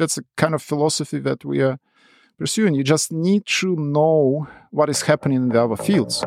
[0.00, 1.78] that's a kind of philosophy that we are
[2.38, 2.74] pursuing.
[2.74, 6.24] You just need to know what is happening in the other fields.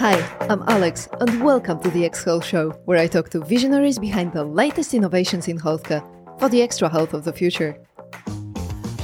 [0.00, 0.16] Hi,
[0.48, 4.32] I'm Alex, and welcome to the X Health Show, where I talk to visionaries behind
[4.32, 6.02] the latest innovations in healthcare
[6.40, 7.85] for the extra health of the future.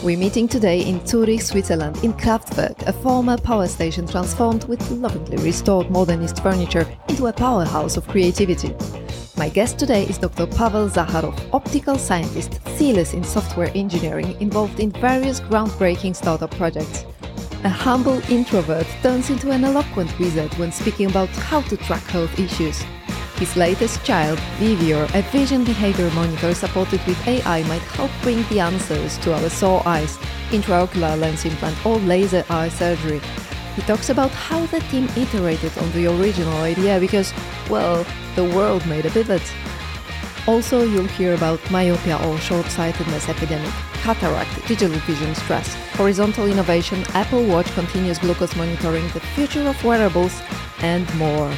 [0.02, 5.36] We're meeting today in Zurich, Switzerland, in Kraftwerk, a former power station transformed with lovingly
[5.36, 8.74] restored modernist furniture into a powerhouse of creativity.
[9.36, 10.48] My guest today is Dr.
[10.48, 17.04] Pavel Zakharov, optical scientist, zealous in software engineering, involved in various groundbreaking startup projects.
[17.62, 22.36] A humble introvert turns into an eloquent wizard when speaking about how to track health
[22.40, 22.84] issues.
[23.42, 28.60] His latest child, Vivior, a vision behavior monitor supported with AI, might help bring the
[28.60, 30.16] answers to our sore eyes,
[30.50, 33.20] intraocular lens implant, or laser eye surgery.
[33.74, 37.32] He talks about how the team iterated on the original idea because,
[37.68, 38.06] well,
[38.36, 39.42] the world made a pivot.
[40.46, 43.72] Also, you'll hear about myopia or short sightedness epidemic,
[44.04, 50.40] cataract, digital vision stress, horizontal innovation, Apple Watch continuous glucose monitoring, the future of wearables,
[50.78, 51.52] and more.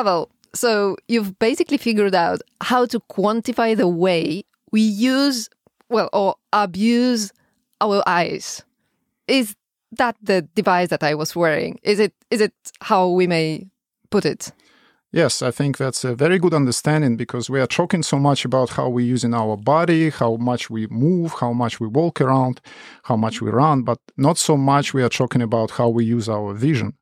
[0.00, 5.50] Pavel, so you've basically figured out how to quantify the way we use,
[5.90, 7.32] well, or abuse
[7.82, 8.62] our eyes.
[9.28, 9.54] Is
[9.92, 11.78] that the device that I was wearing?
[11.82, 13.66] Is it is it how we may
[14.08, 14.52] put it?
[15.12, 18.70] Yes, I think that's a very good understanding because we are talking so much about
[18.70, 22.62] how we use in our body, how much we move, how much we walk around,
[23.02, 26.26] how much we run, but not so much we are talking about how we use
[26.26, 26.94] our vision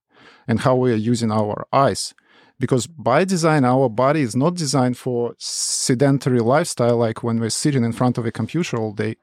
[0.49, 2.13] and how we are using our eyes.
[2.61, 7.85] Because by design, our body is not designed for sedentary lifestyle like when we're sitting
[7.85, 9.17] in front of a computer all day.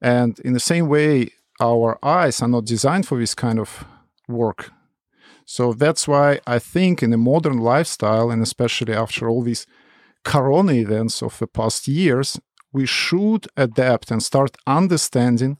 [0.00, 3.84] And in the same way, our eyes are not designed for this kind of
[4.28, 4.70] work.
[5.44, 9.66] So that's why I think in a modern lifestyle, and especially after all these
[10.24, 12.40] corona events of the past years,
[12.72, 15.58] we should adapt and start understanding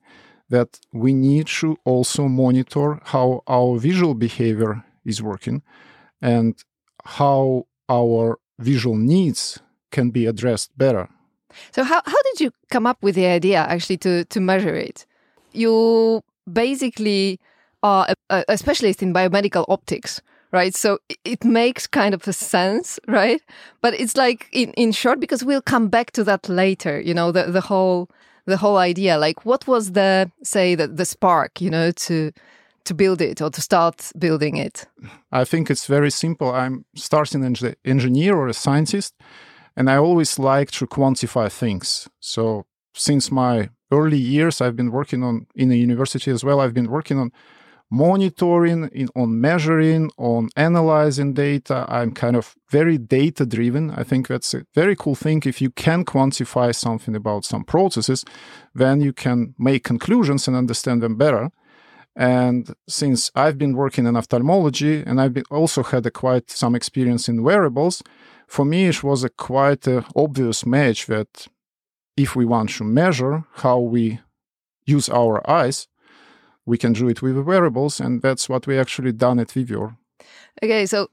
[0.48, 5.62] that we need to also monitor how our visual behavior is working
[6.20, 6.62] and
[7.04, 11.08] how our visual needs can be addressed better.
[11.72, 15.06] So how, how did you come up with the idea actually to, to measure it?
[15.52, 17.40] You basically
[17.82, 20.20] are a, a specialist in biomedical optics,
[20.52, 20.74] right?
[20.74, 23.42] So it makes kind of a sense, right?
[23.80, 27.32] But it's like in, in short, because we'll come back to that later, you know,
[27.32, 28.08] the, the whole
[28.46, 29.18] the whole idea.
[29.18, 32.32] Like what was the say the, the spark, you know, to
[32.84, 34.86] to build it or to start building it?
[35.32, 36.50] I think it's very simple.
[36.52, 39.14] I'm starting an engineer or a scientist,
[39.76, 42.08] and I always like to quantify things.
[42.20, 46.60] So since my early years, I've been working on in a university as well.
[46.60, 47.32] I've been working on
[47.90, 51.84] monitoring, in, on measuring, on analyzing data.
[51.88, 53.90] I'm kind of very data driven.
[53.90, 55.42] I think that's a very cool thing.
[55.44, 58.24] If you can quantify something about some processes,
[58.74, 61.50] then you can make conclusions and understand them better.
[62.16, 67.28] And since I've been working in ophthalmology and I've also had a quite some experience
[67.28, 68.02] in wearables,
[68.46, 71.46] for me it was a quite a obvious match that
[72.16, 74.20] if we want to measure how we
[74.84, 75.86] use our eyes,
[76.66, 79.96] we can do it with wearables, and that's what we actually done at Vivior.
[80.62, 81.08] Okay, so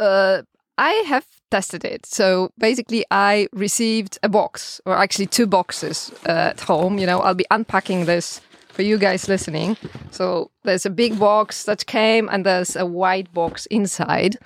[0.00, 0.42] uh,
[0.78, 2.06] I have tested it.
[2.06, 6.98] So basically, I received a box, or actually two boxes uh, at home.
[6.98, 8.40] You know, I'll be unpacking this
[8.72, 9.76] for you guys listening.
[10.10, 14.36] So there's a big box that came, and there's a white box inside.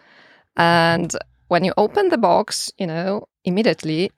[0.57, 1.13] And
[1.49, 4.11] when you open the box, you know, immediately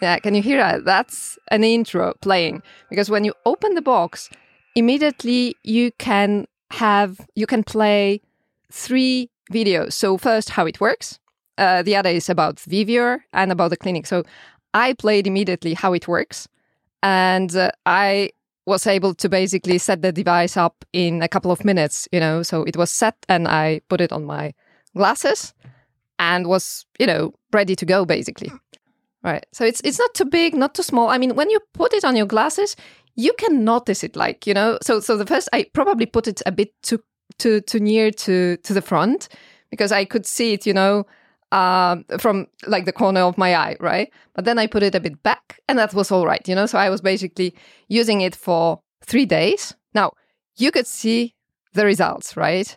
[0.00, 0.84] Yeah, can you hear that?
[0.84, 4.30] That's an intro playing because when you open the box,
[4.74, 8.22] immediately you can have you can play
[8.72, 9.92] three videos.
[9.92, 11.18] So first, how it works.
[11.58, 14.06] Uh, the other is about Vivior and about the clinic.
[14.06, 14.22] So
[14.74, 16.48] I played immediately how it works,
[17.02, 18.30] and uh, I
[18.66, 22.08] was able to basically set the device up in a couple of minutes.
[22.12, 24.54] You know, so it was set, and I put it on my
[24.96, 25.54] glasses,
[26.18, 28.50] and was you know ready to go basically.
[29.22, 29.44] Right.
[29.52, 31.08] So it's it's not too big, not too small.
[31.08, 32.74] I mean, when you put it on your glasses,
[33.16, 34.78] you can notice it like, you know.
[34.82, 37.00] So so the first I probably put it a bit too
[37.38, 39.28] too too near to to the front
[39.70, 41.06] because I could see it, you know,
[41.52, 44.12] um, from like the corner of my eye, right?
[44.34, 46.66] But then I put it a bit back and that was all right, you know.
[46.66, 47.54] So I was basically
[47.88, 49.74] using it for 3 days.
[49.94, 50.12] Now,
[50.56, 51.34] you could see
[51.72, 52.76] the results, right?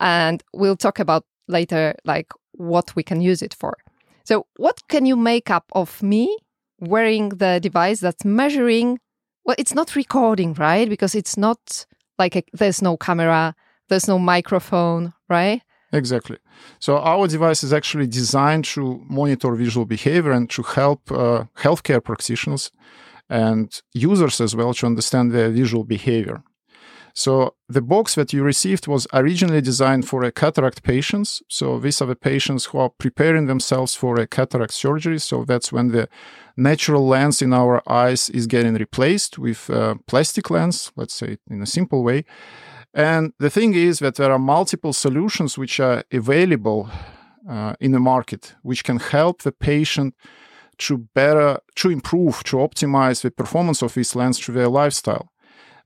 [0.00, 3.76] And we'll talk about later like what we can use it for.
[4.24, 6.36] So, what can you make up of me
[6.80, 9.00] wearing the device that's measuring?
[9.44, 10.88] Well, it's not recording, right?
[10.88, 11.86] Because it's not
[12.18, 13.54] like a, there's no camera,
[13.88, 15.62] there's no microphone, right?
[15.92, 16.36] Exactly.
[16.78, 22.02] So our device is actually designed to monitor visual behavior and to help uh, healthcare
[22.04, 22.70] practitioners
[23.30, 26.42] and users as well to understand their visual behavior.
[27.14, 31.42] So the box that you received was originally designed for a cataract patients.
[31.48, 35.18] So these are the patients who are preparing themselves for a cataract surgery.
[35.18, 36.08] So that's when the
[36.56, 41.60] natural lens in our eyes is getting replaced with a plastic lens, let's say in
[41.60, 42.24] a simple way.
[42.98, 46.90] And the thing is that there are multiple solutions which are available
[47.48, 50.14] uh, in the market, which can help the patient
[50.78, 55.30] to better, to improve, to optimize the performance of this lens through their lifestyle.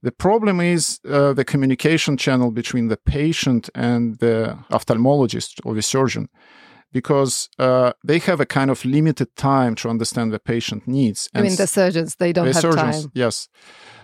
[0.01, 5.83] The problem is uh, the communication channel between the patient and the ophthalmologist or the
[5.83, 6.29] surgeon,
[6.91, 11.29] because uh, they have a kind of limited time to understand the patient needs.
[11.35, 13.11] I mean, the surgeons, they don't the have surgeons, time.
[13.13, 13.49] Yes.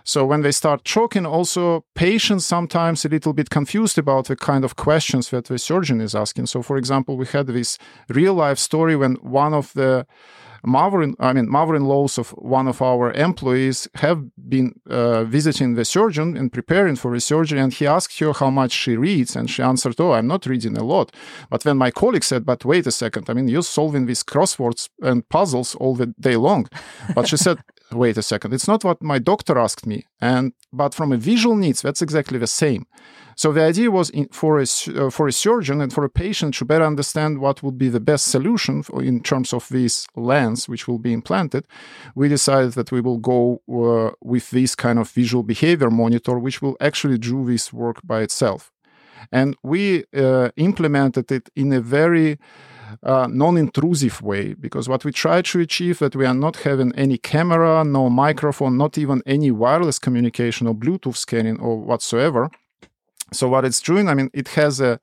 [0.10, 4.66] So when they start choking, also patients sometimes a little bit confused about the kind
[4.66, 6.48] of questions that the surgeon is asking.
[6.48, 7.78] So, for example, we had this
[8.08, 10.08] real life story when one of the
[10.66, 16.36] mother, I mean, mother-in-laws of one of our employees have been uh, visiting the surgeon
[16.36, 19.62] and preparing for the surgery, and he asked her how much she reads, and she
[19.62, 21.16] answered, "Oh, I'm not reading a lot."
[21.52, 24.90] But when my colleague said, "But wait a second, I mean, you're solving these crosswords
[25.02, 26.68] and puzzles all the day long,"
[27.14, 27.60] but she said,
[27.92, 31.56] "Wait a second, it's not what my doctor asked me," and but from a visual
[31.56, 32.86] needs, that's exactly the same.
[33.36, 36.56] So the idea was in, for a uh, for a surgeon and for a patient
[36.56, 40.68] to better understand what would be the best solution for, in terms of this lens
[40.68, 41.66] which will be implanted.
[42.16, 46.62] We decided that we will go uh, with this kind of visual behavior monitor, which
[46.62, 48.72] will actually do this work by itself.
[49.32, 52.40] And we uh, implemented it in a very
[53.04, 57.84] non-intrusive way because what we try to achieve that we are not having any camera
[57.84, 62.50] no microphone not even any wireless communication or bluetooth scanning or whatsoever
[63.32, 65.00] so what it's doing, I mean, it has a,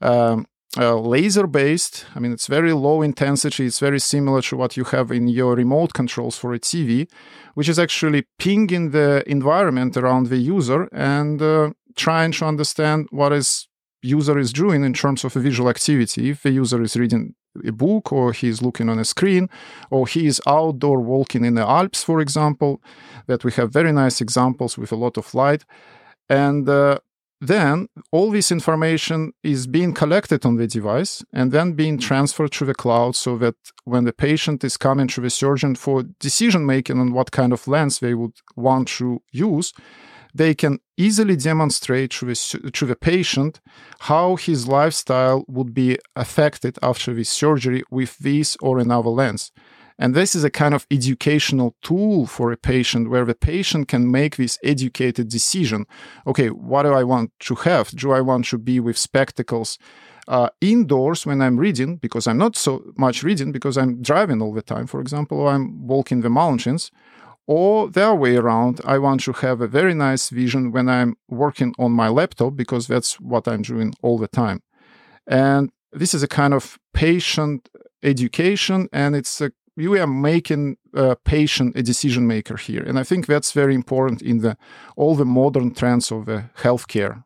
[0.00, 2.06] um, a laser based.
[2.14, 3.66] I mean, it's very low intensity.
[3.66, 7.08] It's very similar to what you have in your remote controls for a TV,
[7.54, 13.32] which is actually pinging the environment around the user and uh, trying to understand what
[13.32, 13.68] is
[14.04, 16.30] user is doing in terms of a visual activity.
[16.30, 17.34] If the user is reading
[17.66, 19.48] a book or he's looking on a screen
[19.90, 22.82] or he is outdoor walking in the Alps, for example,
[23.26, 25.64] that we have very nice examples with a lot of light.
[26.28, 26.98] And uh,
[27.40, 32.64] then all this information is being collected on the device and then being transferred to
[32.64, 36.98] the cloud so that when the patient is coming to the surgeon for decision making
[36.98, 39.72] on what kind of lens they would want to use,
[40.34, 43.60] they can easily demonstrate to the, to the patient
[44.00, 49.52] how his lifestyle would be affected after this surgery with this or another lens.
[49.96, 54.10] And this is a kind of educational tool for a patient where the patient can
[54.10, 55.86] make this educated decision.
[56.26, 57.90] Okay, what do I want to have?
[57.90, 59.78] Do I want to be with spectacles
[60.26, 61.96] uh, indoors when I'm reading?
[61.98, 65.52] Because I'm not so much reading because I'm driving all the time, for example, or
[65.52, 66.90] I'm walking the mountains.
[67.46, 71.16] Or the other way around, I want to have a very nice vision when I'm
[71.28, 74.62] working on my laptop because that's what I'm doing all the time.
[75.26, 77.68] And this is a kind of patient
[78.02, 83.02] education and it's a we are making a patient a decision maker here and i
[83.02, 84.56] think that's very important in the
[84.96, 87.24] all the modern trends of the healthcare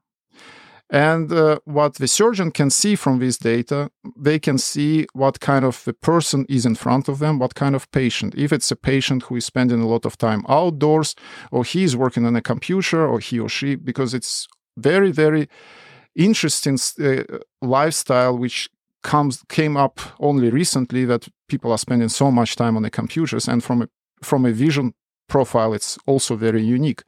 [0.91, 5.65] and uh, what the surgeon can see from this data they can see what kind
[5.65, 8.35] of a person is in front of them what kind of patient.
[8.35, 11.15] If it's a patient who is spending a lot of time outdoors
[11.51, 15.49] or he is working on a computer or he or she because it's very very
[16.15, 17.23] interesting uh,
[17.61, 18.71] lifestyle which
[19.03, 23.47] comes came up only recently that people are spending so much time on the computers
[23.47, 23.89] and from a,
[24.23, 24.95] from a vision
[25.29, 27.03] profile it's also very unique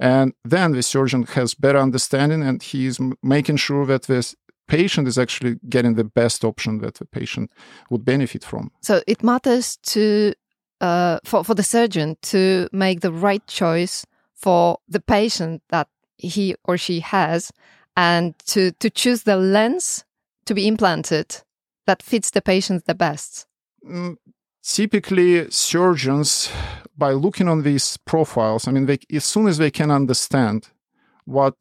[0.00, 4.34] and then the surgeon has better understanding and he's making sure that this
[4.66, 7.50] patient is actually getting the best option that the patient
[7.90, 10.32] would benefit from so it matters to
[10.80, 16.54] uh, for, for the surgeon to make the right choice for the patient that he
[16.64, 17.52] or she has
[17.96, 20.04] and to, to choose the lens
[20.46, 21.42] to be implanted
[21.86, 23.46] that fits the patient the best?
[23.86, 24.16] Mm,
[24.62, 26.50] typically, surgeons,
[27.00, 30.68] by looking on these profiles, I mean, they, as soon as they can understand
[31.24, 31.54] what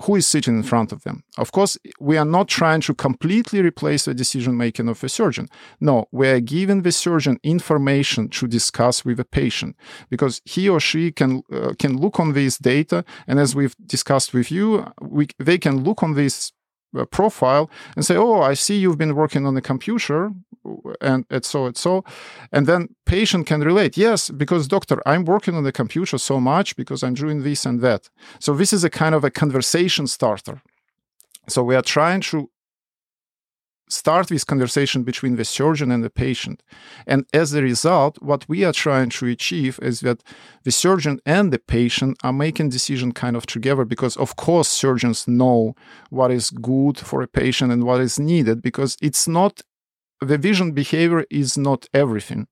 [0.00, 1.24] who is sitting in front of them.
[1.38, 5.48] Of course, we are not trying to completely replace the decision making of a surgeon.
[5.80, 9.74] No, we are giving the surgeon information to discuss with the patient
[10.10, 14.34] because he or she can uh, can look on this data, and as we've discussed
[14.34, 16.55] with you, we, they can look on this uh,
[17.04, 20.30] profile and say, "Oh, I see you've been working on the computer,
[21.00, 22.04] and it's so it's so,"
[22.52, 23.96] and then patient can relate.
[23.96, 27.80] Yes, because doctor, I'm working on the computer so much because I'm doing this and
[27.80, 28.08] that.
[28.38, 30.62] So this is a kind of a conversation starter.
[31.48, 32.48] So we are trying to
[33.88, 36.62] start this conversation between the surgeon and the patient.
[37.06, 40.22] And as a result, what we are trying to achieve is that
[40.64, 45.28] the surgeon and the patient are making decision kind of together because of course surgeons
[45.28, 45.74] know
[46.10, 49.62] what is good for a patient and what is needed because it's not
[50.20, 52.48] the vision behavior is not everything.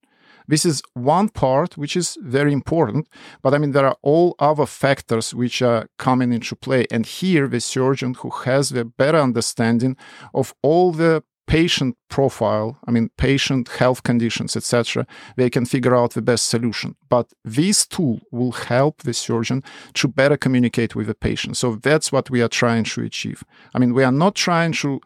[0.46, 3.08] This is one part which is very important,
[3.42, 6.86] but I mean, there are all other factors which are coming into play.
[6.90, 9.96] And here, the surgeon who has the better understanding
[10.32, 16.14] of all the patient profile, I mean, patient health conditions, etc., they can figure out
[16.14, 16.96] the best solution.
[17.08, 19.62] But this tool will help the surgeon
[19.94, 21.56] to better communicate with the patient.
[21.56, 23.44] So that's what we are trying to achieve.
[23.74, 25.00] I mean, we are not trying to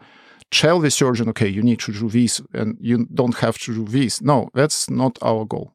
[0.50, 3.85] tell the surgeon, okay, you need to do this and you don't have to do
[3.85, 4.23] this.
[4.23, 5.73] No, that's not our goal.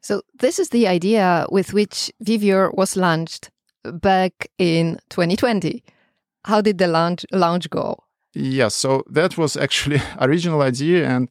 [0.00, 3.50] So, this is the idea with which Vivior was launched
[3.84, 5.82] back in 2020.
[6.44, 7.96] How did the launch, launch go?
[8.34, 11.28] Yes, so that was actually original idea and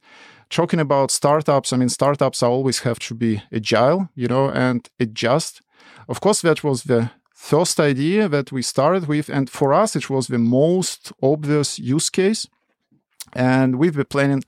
[0.50, 5.62] talking about startups, I mean startups always have to be agile, you know, and adjust.
[6.08, 10.10] Of course that was the first idea that we started with and for us it
[10.10, 12.48] was the most obvious use case
[13.34, 14.44] and we've been planning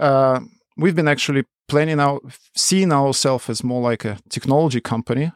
[0.00, 0.40] uh,
[0.76, 2.22] we've been actually planning out
[2.54, 5.32] seeing ourselves as more like a technology company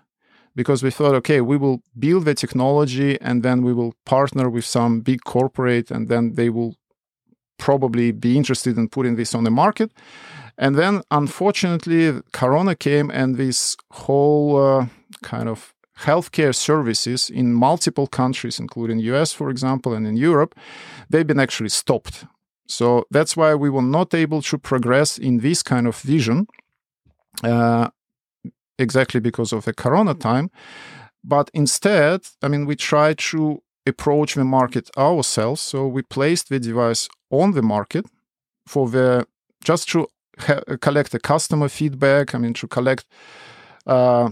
[0.54, 4.64] because we thought okay we will build the technology and then we will partner with
[4.64, 6.74] some big corporate and then they will
[7.58, 9.92] probably be interested in putting this on the market.
[10.56, 14.86] And then unfortunately corona came and this whole uh,
[15.22, 20.54] kind of healthcare services in multiple countries including us for example and in europe
[21.10, 22.24] they've been actually stopped
[22.68, 26.46] so that's why we were not able to progress in this kind of vision,
[27.42, 27.88] uh,
[28.78, 30.50] exactly because of the Corona time.
[31.24, 35.60] But instead, I mean, we tried to approach the market ourselves.
[35.62, 38.06] So we placed the device on the market
[38.66, 39.26] for the
[39.64, 40.06] just to
[40.38, 42.34] ha- collect the customer feedback.
[42.34, 43.06] I mean, to collect
[43.86, 44.30] uh,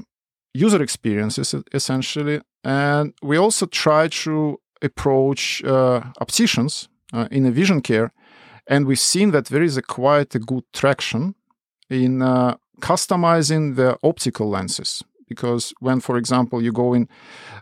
[0.53, 7.81] user experiences essentially, and we also tried to approach uh, opticians uh, in a vision
[7.81, 8.13] care
[8.67, 11.35] and we've seen that there is a quite a good traction
[11.89, 15.03] in uh, customizing the optical lenses.
[15.29, 17.09] Because when, for example, you go in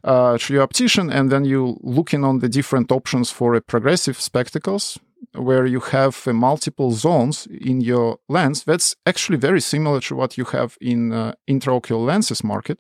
[0.03, 4.21] uh, to your optician and then you looking on the different options for a progressive
[4.21, 4.99] spectacles,
[5.33, 10.37] where you have uh, multiple zones in your lens, that's actually very similar to what
[10.37, 12.79] you have in uh, intraocular lenses market.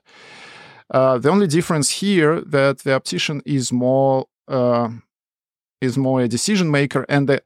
[0.90, 4.88] Uh, the only difference here that the optician is more uh,
[5.81, 7.43] is more a decision maker, and the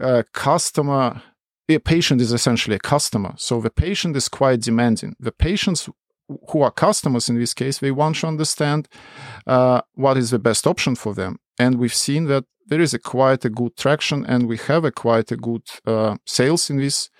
[0.00, 1.22] a customer
[1.74, 3.34] a patient is essentially a customer.
[3.36, 5.14] So the patient is quite demanding.
[5.20, 5.88] The patients
[6.50, 8.88] who are customers in this case they want to understand
[9.46, 11.38] uh, what is the best option for them.
[11.58, 14.92] And we've seen that there is a quite a good traction and we have a
[14.92, 17.10] quite a good uh, sales in this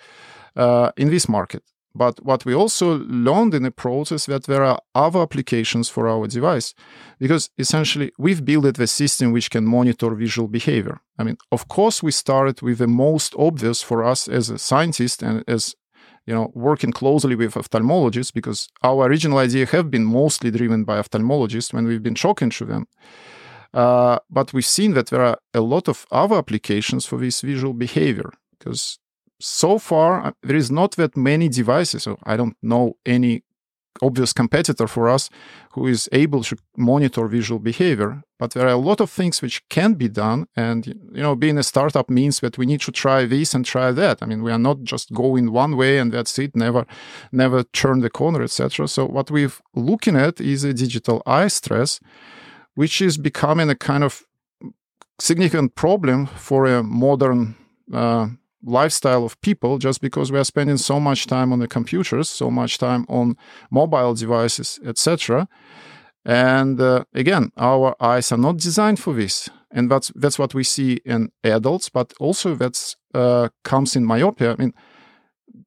[0.57, 1.63] uh, in this market
[1.95, 6.27] but what we also learned in the process that there are other applications for our
[6.27, 6.73] device
[7.19, 11.01] because essentially we've built the system which can monitor visual behavior.
[11.19, 15.23] I mean, of course, we started with the most obvious for us as a scientist
[15.23, 15.75] and as
[16.27, 21.01] you know working closely with ophthalmologists because our original idea have been mostly driven by
[21.01, 22.87] ophthalmologists when we've been talking to them.
[23.73, 27.73] Uh, but we've seen that there are a lot of other applications for this visual
[27.73, 28.99] behavior because
[29.41, 33.43] so far uh, there is not that many devices so i don't know any
[34.03, 35.29] obvious competitor for us
[35.73, 39.63] who is able to monitor visual behavior but there are a lot of things which
[39.69, 43.27] can be done and you know being a startup means that we need to try
[43.27, 44.23] this and try that.
[44.23, 46.87] I mean we are not just going one way and that's it never
[47.33, 52.01] never turn the corner etc so what we're looking at is a digital eye stress
[52.75, 54.25] which is becoming a kind of
[55.19, 57.57] significant problem for a modern
[57.93, 58.29] uh,
[58.63, 62.51] lifestyle of people just because we are spending so much time on the computers, so
[62.51, 63.37] much time on
[63.71, 65.49] mobile devices, etc.
[66.25, 70.65] And uh, again, our eyes are not designed for this, and that's that's what we
[70.65, 74.53] see in adults, but also that's uh, comes in myopia.
[74.53, 74.75] I mean,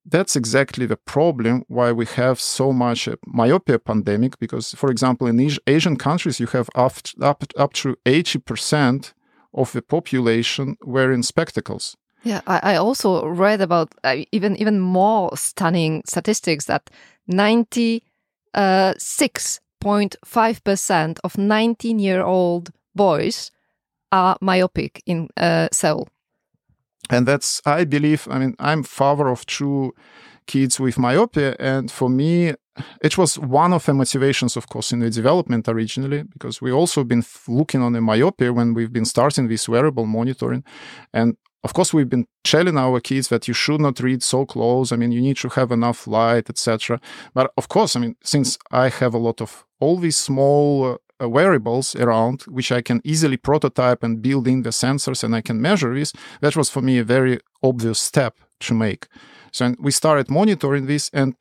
[0.05, 4.37] that's exactly the problem why we have so much myopia pandemic.
[4.37, 9.13] Because, for example, in Asian countries, you have up up, up to eighty percent
[9.55, 15.37] of the population wearing spectacles yeah, I, I also read about uh, even even more
[15.37, 16.89] stunning statistics that
[17.27, 18.03] ninety
[18.97, 23.51] six point five percent of nineteen year old boys
[24.11, 26.07] are myopic in uh, Seoul?
[27.09, 29.93] And that's, I believe, I mean, I'm father of two
[30.45, 31.55] kids with myopia.
[31.59, 32.53] And for me,
[33.01, 37.03] it was one of the motivations, of course, in the development originally, because we also
[37.03, 40.63] been looking on the myopia when we've been starting this wearable monitoring.
[41.11, 44.91] And of course, we've been telling our kids that you should not read so close.
[44.91, 46.99] I mean, you need to have enough light, etc.
[47.33, 51.29] But of course, I mean, since I have a lot of all these small uh,
[51.29, 55.61] wearables around, which I can easily prototype and build in the sensors and I can
[55.61, 59.07] measure this, that was for me a very obvious step to make.
[59.51, 61.35] So we started monitoring this and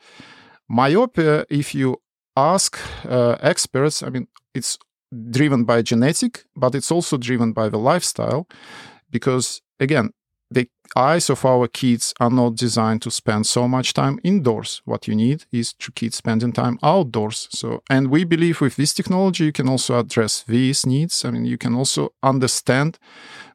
[0.68, 2.00] myopia, if you
[2.36, 4.78] ask uh, experts, I mean, it's
[5.30, 8.46] driven by genetic, but it's also driven by the lifestyle
[9.10, 10.10] because again,
[10.50, 14.82] the eyes of our kids are not designed to spend so much time indoors.
[14.84, 17.48] What you need is to kids spending time outdoors.
[17.50, 21.24] So, and we believe with this technology, you can also address these needs.
[21.24, 22.98] I mean, you can also understand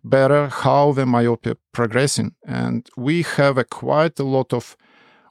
[0.04, 2.36] better how the myopia progressing.
[2.46, 4.76] And we have a quite a lot of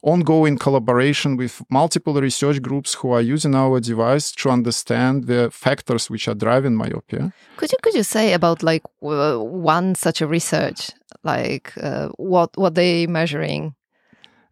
[0.06, 6.08] ongoing collaboration with multiple research groups who are using our device to understand the factors
[6.08, 7.32] which are driving myopia.
[7.56, 10.90] Could you could you say about like uh, one such a research,
[11.24, 13.74] like uh, what what they measuring?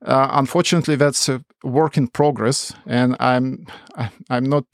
[0.05, 3.67] Uh, unfortunately, that's a work in progress, and I'm
[4.29, 4.65] I'm not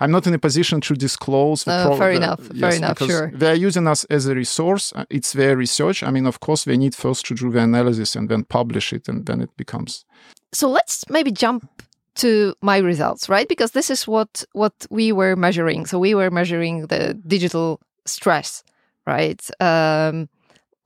[0.00, 1.64] I'm not in a position to disclose.
[1.64, 2.40] The uh, fair the, enough.
[2.52, 2.98] Yes, fair enough.
[2.98, 3.30] Sure.
[3.34, 4.92] They're using us as a resource.
[4.94, 6.02] Uh, it's their research.
[6.02, 9.08] I mean, of course, they need first to do the analysis and then publish it,
[9.08, 10.04] and then it becomes.
[10.52, 11.68] So let's maybe jump
[12.16, 13.48] to my results, right?
[13.48, 15.86] Because this is what what we were measuring.
[15.86, 18.64] So we were measuring the digital stress,
[19.06, 19.40] right?
[19.60, 20.28] Um,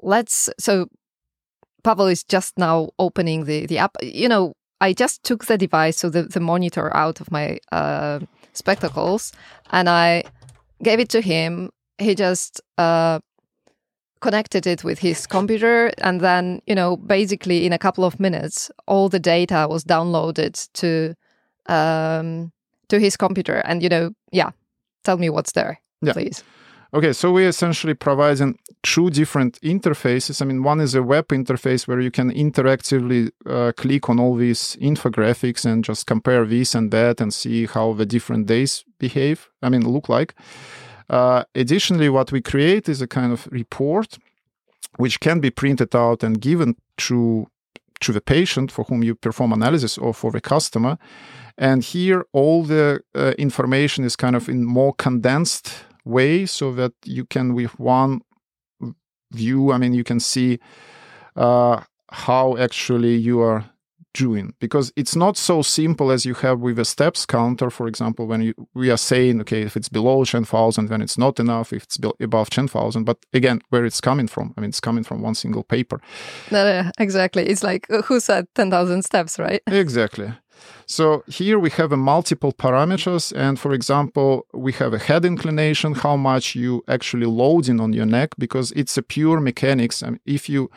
[0.02, 0.88] let's so
[1.82, 3.96] Pavel is just now opening the the app.
[4.02, 8.20] You know, I just took the device, so the, the monitor out of my uh,
[8.52, 9.32] spectacles
[9.70, 10.24] and I
[10.82, 11.70] gave it to him.
[11.98, 13.20] He just uh,
[14.20, 18.70] connected it with his computer and then, you know, basically in a couple of minutes,
[18.86, 21.14] all the data was downloaded to
[21.66, 22.52] um,
[22.88, 23.58] to his computer.
[23.64, 24.50] And, you know, yeah,
[25.04, 26.12] tell me what's there, yeah.
[26.12, 26.44] please.
[26.94, 30.42] Okay, so we're essentially providing two different interfaces.
[30.42, 34.36] I mean, one is a web interface where you can interactively uh, click on all
[34.36, 39.48] these infographics and just compare this and that and see how the different days behave.
[39.62, 40.34] I mean, look like.
[41.08, 44.18] Uh, additionally, what we create is a kind of report
[44.98, 47.46] which can be printed out and given to
[48.00, 50.98] to the patient for whom you perform analysis or for the customer.
[51.56, 56.92] And here, all the uh, information is kind of in more condensed way so that
[57.04, 58.20] you can with one
[59.32, 60.58] view i mean you can see
[61.36, 63.64] uh, how actually you are
[64.14, 64.54] doing.
[64.60, 68.42] Because it's not so simple as you have with a steps counter for example when
[68.42, 71.72] you, we are saying okay if it's below 10000 then it's not enough.
[71.72, 75.22] If it's above 10000 but again where it's coming from i mean it's coming from
[75.22, 76.00] one single paper.
[76.50, 77.48] No, no exactly.
[77.48, 79.62] It's like who said 10000 steps right?
[79.66, 80.32] Exactly
[80.86, 83.32] so here we have a multiple parameters.
[83.36, 88.06] And for example, we have a head inclination, how much you actually loading on your
[88.06, 90.02] neck, because it's a pure mechanics.
[90.02, 90.70] Mean, if you,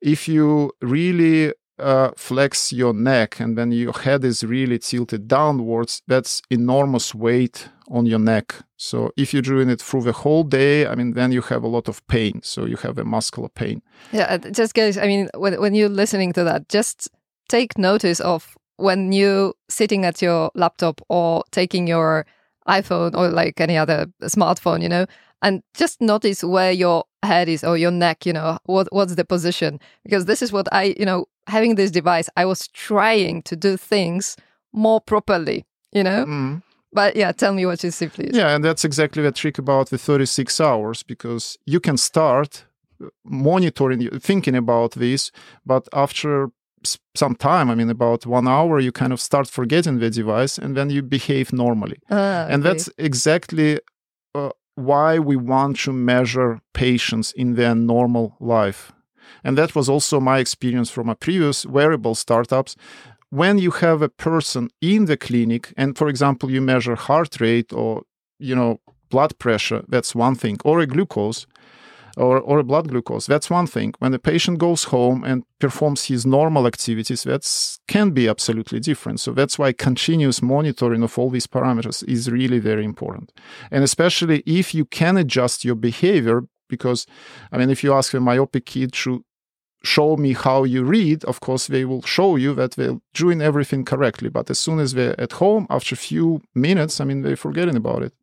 [0.00, 6.02] if you really uh, flex your neck and then your head is really tilted downwards,
[6.06, 8.54] that's enormous weight on your neck.
[8.76, 11.68] So if you're doing it through the whole day, I mean, then you have a
[11.68, 12.40] lot of pain.
[12.42, 13.82] So you have a muscular pain.
[14.12, 17.10] Yeah, just guys, I mean, when, when you're listening to that, just
[17.48, 22.26] take notice of when you sitting at your laptop or taking your
[22.68, 25.06] iPhone or like any other smartphone, you know,
[25.42, 29.24] and just notice where your head is or your neck, you know, what what's the
[29.24, 29.78] position?
[30.02, 33.76] Because this is what I, you know, having this device, I was trying to do
[33.76, 34.36] things
[34.72, 36.24] more properly, you know.
[36.24, 36.62] Mm.
[36.92, 38.30] But yeah, tell me what you see, please.
[38.32, 42.64] Yeah, and that's exactly the trick about the 36 hours because you can start
[43.24, 45.32] monitoring, thinking about this,
[45.66, 46.50] but after
[47.14, 50.76] some time i mean about one hour you kind of start forgetting the device and
[50.76, 51.98] then you behave normally.
[52.10, 53.80] Ah, and that's exactly
[54.34, 58.92] uh, why we want to measure patients in their normal life.
[59.42, 62.76] And that was also my experience from a previous wearable startups.
[63.30, 67.72] When you have a person in the clinic and for example you measure heart rate
[67.72, 68.02] or
[68.38, 71.46] you know blood pressure that's one thing or a glucose
[72.16, 73.26] or, or blood glucose.
[73.26, 73.94] That's one thing.
[73.98, 77.44] When the patient goes home and performs his normal activities, that
[77.88, 79.20] can be absolutely different.
[79.20, 83.32] So that's why continuous monitoring of all these parameters is really very important.
[83.70, 87.06] And especially if you can adjust your behavior, because
[87.52, 89.24] I mean, if you ask a myopic kid to
[89.82, 93.84] show me how you read, of course, they will show you that they're doing everything
[93.84, 94.30] correctly.
[94.30, 97.76] But as soon as they're at home, after a few minutes, I mean, they're forgetting
[97.76, 98.14] about it.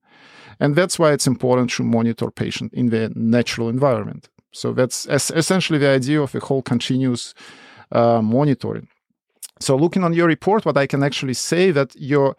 [0.62, 4.30] And that's why it's important to monitor patient in the natural environment.
[4.52, 7.34] So that's es- essentially the idea of a whole continuous
[7.92, 8.88] uh, monitoring.
[9.60, 12.36] So looking on your report, what I can actually say that your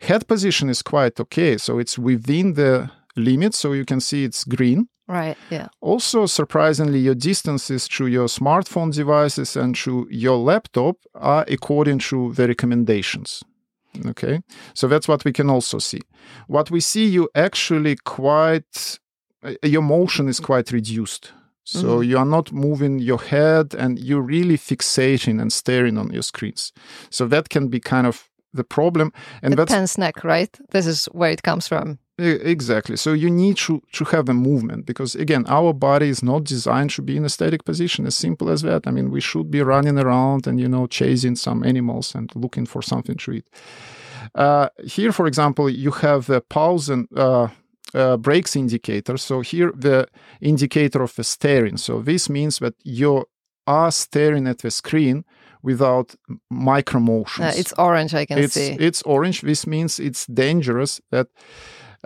[0.00, 1.58] head position is quite okay.
[1.58, 3.54] So it's within the limit.
[3.54, 4.88] So you can see it's green.
[5.08, 5.36] Right.
[5.50, 5.68] Yeah.
[5.80, 12.32] Also, surprisingly, your distances to your smartphone devices and to your laptop are according to
[12.32, 13.44] the recommendations.
[14.06, 14.40] Okay.
[14.74, 16.00] So that's what we can also see.
[16.46, 18.98] What we see, you actually quite,
[19.44, 21.32] uh, your motion is quite reduced.
[21.64, 22.06] So Mhm.
[22.06, 26.72] you are not moving your head and you're really fixating and staring on your screens.
[27.10, 29.12] So that can be kind of the problem.
[29.42, 30.56] And the that's tense neck, right?
[30.70, 31.98] This is where it comes from.
[32.18, 32.96] Exactly.
[32.96, 36.90] So you need to, to have a movement because again, our body is not designed
[36.90, 38.06] to be in a static position.
[38.06, 38.86] As simple as that.
[38.86, 42.64] I mean, we should be running around and you know chasing some animals and looking
[42.64, 43.48] for something to eat.
[44.34, 47.48] Uh, here, for example, you have the pause and uh,
[47.94, 49.18] uh, breaks indicator.
[49.18, 50.08] So here, the
[50.40, 51.76] indicator of the staring.
[51.76, 53.26] So this means that you
[53.66, 55.24] are staring at the screen
[55.62, 56.14] without
[56.50, 58.76] micro motions Uh, it's orange, I can it's see.
[58.78, 59.40] it's orange.
[59.40, 61.26] This means it's dangerous that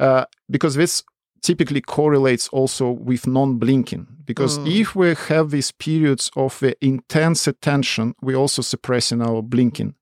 [0.00, 1.04] uh, because this
[1.42, 4.06] typically correlates also with non-blinking.
[4.26, 4.80] Because Mm.
[4.80, 9.94] if we have these periods of the intense attention, we also suppressing our blinking,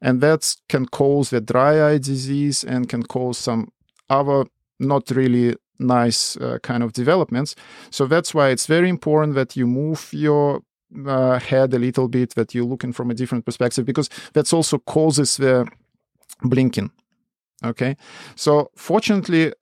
[0.00, 3.68] and that can cause the dry eye disease and can cause some
[4.08, 4.44] other
[4.78, 7.56] not really nice uh, kind of developments.
[7.90, 10.60] So that's why it's very important that you move your
[11.06, 14.78] uh, head a little bit, that you're looking from a different perspective, because that's also
[14.78, 15.66] causes the
[16.42, 16.90] blinking.
[17.64, 17.96] Okay,
[18.34, 19.52] so fortunately,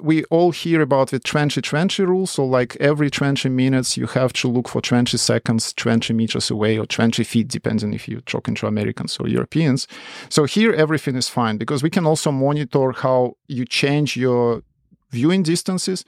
[0.00, 2.26] we all hear about the 20-20 rule.
[2.26, 6.78] So, like every 20 minutes, you have to look for 20 seconds, 20 meters away,
[6.78, 9.86] or 20 feet, depending if you're talking to Americans or Europeans.
[10.28, 14.62] So here, everything is fine because we can also monitor how you change your
[15.10, 16.04] viewing distances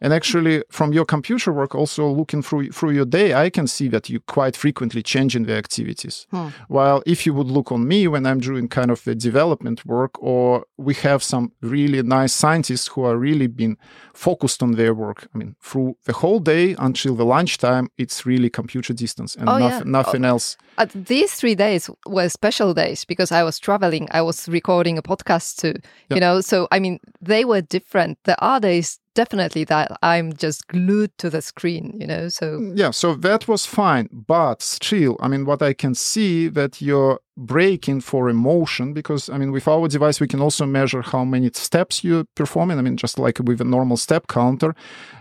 [0.00, 3.88] and actually from your computer work also looking through through your day i can see
[3.88, 6.48] that you quite frequently changing the activities Hmm.
[6.68, 10.12] while if you would look on me when i'm doing kind of the development work
[10.22, 13.76] or we have some really nice scientists who are really been
[14.14, 18.50] focused on their work i mean through the whole day until the lunchtime it's really
[18.50, 19.82] computer distance and Oh, noth- yeah.
[20.00, 24.08] nothing else Uh, these three days were special days because I was traveling.
[24.18, 25.72] I was recording a podcast too,
[26.10, 26.14] Yeah.
[26.16, 26.42] you know.
[26.42, 28.18] So I mean, they were different.
[28.24, 32.28] There are days definitely that I'm just glued to the screen, you know.
[32.28, 36.72] So yeah so that was fine but still i mean what i can see that
[36.86, 41.24] you're breaking for emotion because i mean with our device we can also measure how
[41.24, 44.74] many steps you're performing i mean just like with a normal step counter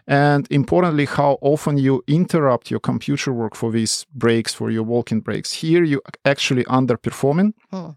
[0.08, 5.22] and importantly how often you interrupt your computer work for these breaks for your walking
[5.22, 7.92] breaks here you actually underperforming Hmm.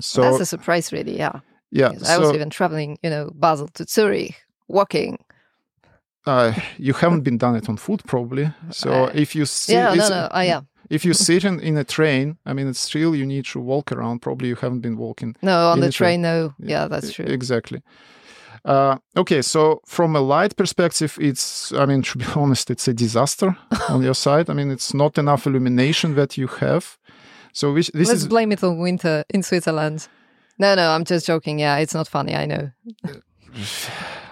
[0.00, 1.16] so that's a surprise, really.
[1.18, 4.34] Yeah, yeah Because I was even traveling, you know, Basel to Zurich,
[4.68, 5.18] walking.
[6.26, 9.94] uh, you haven't been done it on foot probably so Uh, if you see yeah,
[9.94, 13.14] no, no, oh, yeah, if you sit in, in a train, I mean, it's still
[13.14, 14.20] you need to walk around.
[14.20, 15.36] Probably you haven't been walking.
[15.42, 16.22] no, on the train.
[16.22, 17.26] train, no, yeah, that's true.
[17.26, 17.82] Exactly.
[18.64, 22.92] Uh, okay, so from a light perspective, it's, I mean, to be honest, it's a
[22.92, 23.56] disaster
[23.88, 24.50] on your side.
[24.50, 26.98] I mean, it's not enough illumination that you have.
[27.52, 30.08] So which, this Let's is, blame it on winter in Switzerland.
[30.58, 31.60] No, no, I'm just joking.
[31.60, 32.34] Yeah, it's not funny.
[32.34, 32.70] I know.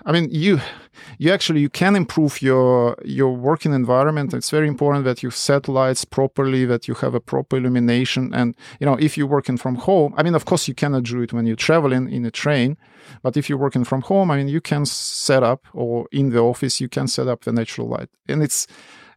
[0.08, 0.60] I mean, you,
[1.18, 4.32] you actually, you can improve your, your working environment.
[4.32, 8.32] It's very important that you set lights properly, that you have a proper illumination.
[8.32, 11.22] And, you know, if you're working from home, I mean, of course, you cannot do
[11.22, 12.76] it when you're traveling in a train,
[13.22, 16.38] but if you're working from home, I mean, you can set up or in the
[16.38, 18.08] office, you can set up the natural light.
[18.28, 18.68] And it's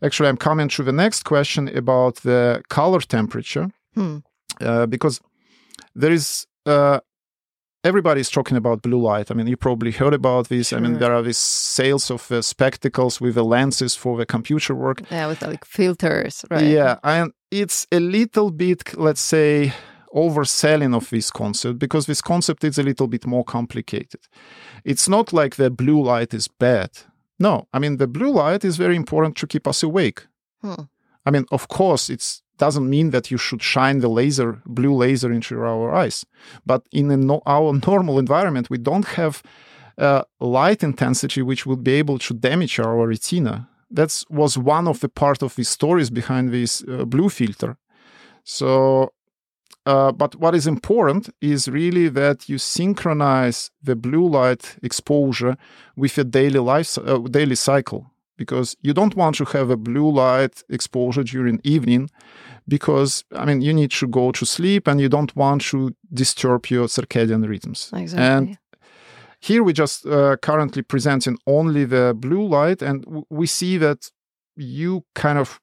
[0.01, 4.17] actually, I'm coming to the next question about the color temperature, Hmm.
[4.59, 5.21] uh, because
[5.93, 6.99] there is, uh,
[7.83, 9.31] everybody is talking about blue light.
[9.31, 10.73] I mean, you probably heard about this.
[10.73, 14.75] I mean, there are these sales of uh, spectacles with the lenses for the computer
[14.75, 15.01] work.
[15.09, 16.65] Yeah, with like filters, right?
[16.65, 19.73] Yeah, and it's a little bit, let's say,
[20.13, 24.21] overselling of this concept because this concept is a little bit more complicated.
[24.83, 26.89] It's not like the blue light is bad.
[27.39, 30.27] No, I mean the blue light is very important to keep us awake.
[30.61, 30.83] Hmm.
[31.25, 35.31] I mean, of course, it doesn't mean that you should shine the laser, blue laser
[35.31, 36.25] into our eyes.
[36.65, 39.41] But in no, our normal environment, we don't have
[39.97, 43.67] uh, light intensity which would be able to damage our retina.
[43.91, 47.77] That was one of the part of the stories behind this uh, blue filter.
[48.43, 49.13] So,
[49.85, 55.57] uh, but what is important is really that you synchronize the blue light exposure
[55.95, 60.09] with a daily life, uh, daily cycle, because you don't want to have a blue
[60.09, 62.09] light exposure during evening,
[62.69, 66.67] because I mean you need to go to sleep and you don't want to disturb
[66.67, 67.91] your circadian rhythms.
[67.93, 68.25] Exactly.
[68.25, 68.57] And
[69.41, 74.11] here we just uh, currently presenting only the blue light, and w- we see that
[74.55, 75.59] you kind of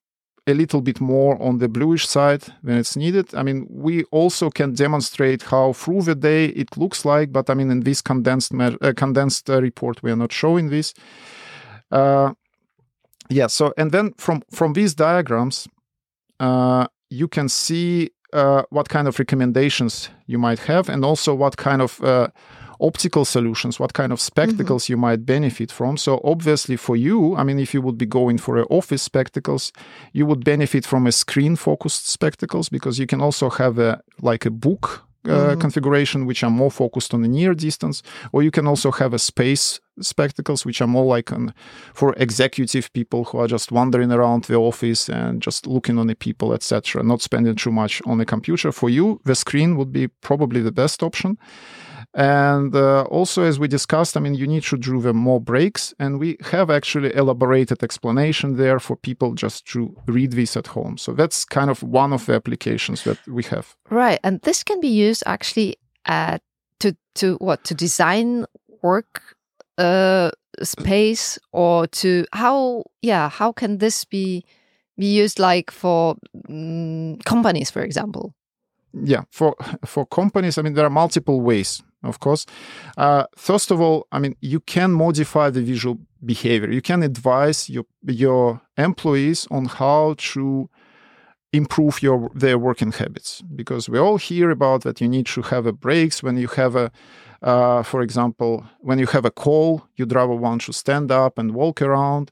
[0.47, 3.35] a little bit more on the bluish side when it's needed.
[3.35, 7.55] I mean, we also can demonstrate how through the day it looks like, but I
[7.55, 10.95] mean, in this condensed me- uh, condensed uh, report, we are not showing this.
[11.90, 12.33] Uh,
[13.29, 13.49] yeah.
[13.49, 15.69] So, and then from from these diagrams,
[16.40, 21.57] uh, you can see uh, what kind of recommendations you might have, and also what
[21.57, 22.29] kind of uh,
[22.81, 24.92] optical solutions, what kind of spectacles mm-hmm.
[24.92, 25.97] you might benefit from.
[25.97, 29.73] So obviously for you, I mean, if you would be going for an office spectacles,
[30.12, 34.45] you would benefit from a screen focused spectacles because you can also have a like
[34.45, 35.61] a book uh, mm-hmm.
[35.61, 39.19] configuration which are more focused on the near distance or you can also have a
[39.19, 41.55] space spectacles which are more like an,
[41.95, 46.15] for executive people who are just wandering around the office and just looking on the
[46.15, 50.09] people etc not spending too much on the computer for you the screen would be
[50.09, 51.39] probably the best option
[52.16, 56.18] and uh, also, as we discussed, I mean, you need to the more breaks, and
[56.18, 60.96] we have actually elaborated explanation there for people just to read this at home.
[60.96, 63.76] So that's kind of one of the applications that we have.
[63.90, 65.76] Right, and this can be used actually
[66.07, 66.38] uh,
[66.81, 68.46] to to what to design
[68.83, 69.20] work
[69.76, 70.31] uh,
[70.62, 74.42] space or to how yeah how can this be
[74.96, 76.16] be used like for
[76.48, 78.33] um, companies, for example?
[79.04, 79.54] Yeah, for
[79.85, 82.46] for companies, I mean, there are multiple ways of course.
[82.96, 86.70] Uh, first of all, I mean, you can modify the visual behavior.
[86.70, 90.68] You can advise your your employees on how to
[91.52, 95.64] improve your their working habits because we all hear about that you need to have
[95.66, 96.90] a breaks when you have a
[97.42, 101.54] uh, for example when you have a call you'd rather want to stand up and
[101.54, 102.30] walk around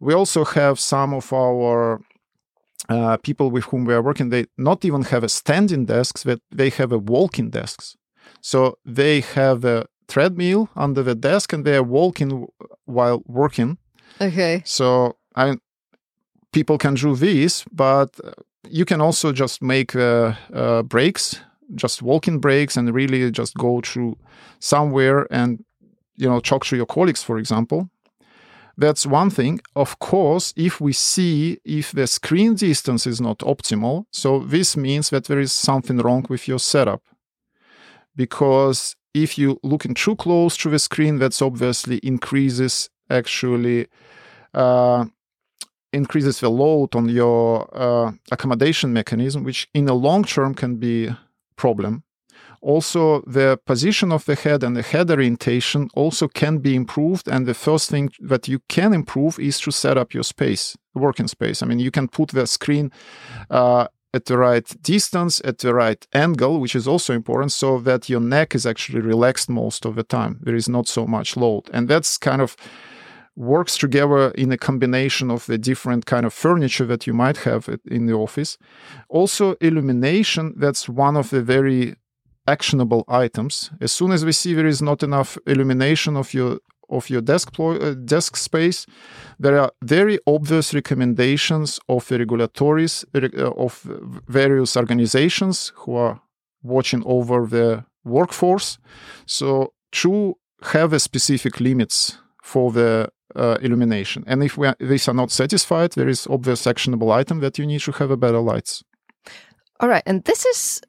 [0.00, 2.00] we also have some of our
[2.88, 6.40] uh, people with whom we are working they not even have a standing desks that
[6.50, 7.96] they have a walking desks
[8.40, 12.46] so they have a treadmill under the desk and they are walking
[12.84, 13.78] while working.
[14.20, 14.62] Okay.
[14.64, 15.56] So I
[16.52, 18.10] people can do this, but
[18.68, 21.40] you can also just make uh, uh, breaks,
[21.74, 24.16] just walking breaks, and really just go to
[24.60, 25.64] somewhere and
[26.16, 27.88] you know talk to your colleagues, for example.
[28.76, 29.60] That's one thing.
[29.76, 35.10] Of course, if we see if the screen distance is not optimal, so this means
[35.10, 37.02] that there is something wrong with your setup
[38.16, 43.86] because if you're looking too close to the screen, that's obviously increases actually
[44.54, 45.04] uh,
[45.92, 51.10] increases the load on your uh, accommodation mechanism, which in the long term can be
[51.56, 52.02] problem.
[52.64, 57.28] Also, the position of the head and the head orientation also can be improved.
[57.28, 61.28] And the first thing that you can improve is to set up your space, working
[61.28, 61.62] space.
[61.62, 62.90] I mean, you can put the screen
[63.50, 68.08] uh, at the right distance, at the right angle, which is also important, so that
[68.08, 70.38] your neck is actually relaxed most of the time.
[70.40, 71.68] There is not so much load.
[71.70, 72.56] And that's kind of
[73.36, 77.68] works together in a combination of the different kind of furniture that you might have
[77.84, 78.56] in the office.
[79.10, 81.96] Also, illumination, that's one of the very
[82.46, 83.70] actionable items.
[83.80, 86.58] As soon as we see there is not enough illumination of your
[86.90, 88.86] of your desk, uh, desk space,
[89.40, 93.80] there are very obvious recommendations of the regulatories uh, of
[94.28, 96.20] various organizations who are
[96.62, 98.78] watching over the workforce.
[99.26, 104.24] So to have a specific limits for the uh, illumination.
[104.26, 107.66] And if we are, these are not satisfied, there is obvious actionable item that you
[107.66, 108.84] need to have a better lights.
[109.80, 110.80] All right, and this is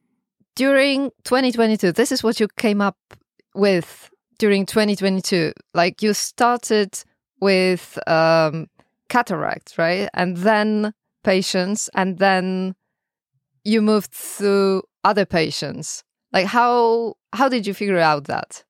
[0.55, 1.91] during 2022.
[1.91, 2.97] This is what you came up
[3.53, 7.03] with during 2022 like you started
[7.39, 8.67] with um,
[9.09, 10.09] cataract right?
[10.13, 12.75] And then patients and then
[13.63, 16.03] you moved through other patients.
[16.31, 18.63] Like how how did you figure out that?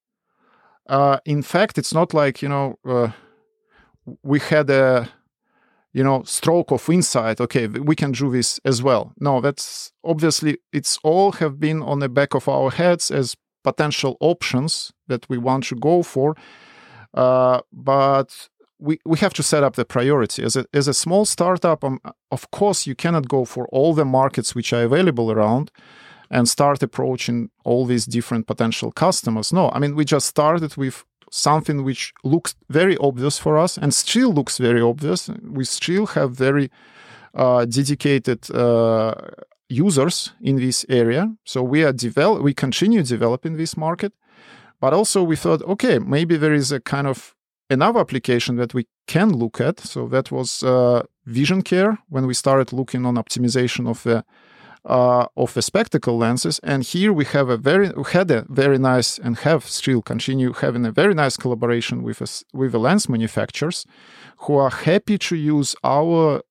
[0.88, 3.10] Uh, in fact it's not like you know uh,
[4.24, 5.10] we had a
[5.96, 10.58] you know stroke of insight okay we can do this as well no that's obviously
[10.72, 15.38] it's all have been on the back of our heads as potential options that we
[15.38, 16.36] want to go for.
[17.14, 18.30] Uh, but
[18.80, 20.44] we, we have to set up the priority.
[20.44, 22.00] As a, as a small startup, um,
[22.32, 25.72] of course, you cannot go for all the markets which are available around
[26.30, 29.52] and start approaching all these different potential customers.
[29.52, 33.94] No, I mean, we just started with something which looks very obvious for us and
[33.94, 35.30] still looks very obvious.
[35.44, 36.70] We still have very
[37.34, 39.14] uh, dedicated uh,
[39.70, 41.34] users in this area.
[41.44, 44.14] So we are develop we continue developing this market,
[44.80, 47.36] but also we thought, okay, maybe there is a kind of
[47.70, 49.80] another application that we can look at.
[49.80, 54.24] So that was uh, vision care when we started looking on optimization of the
[54.86, 56.60] uh, of the spectacle lenses.
[56.64, 60.86] And here we have a very had a very nice and have still continue having
[60.86, 63.86] a very nice collaboration with us with the lens manufacturers,
[64.38, 66.42] who are happy to use our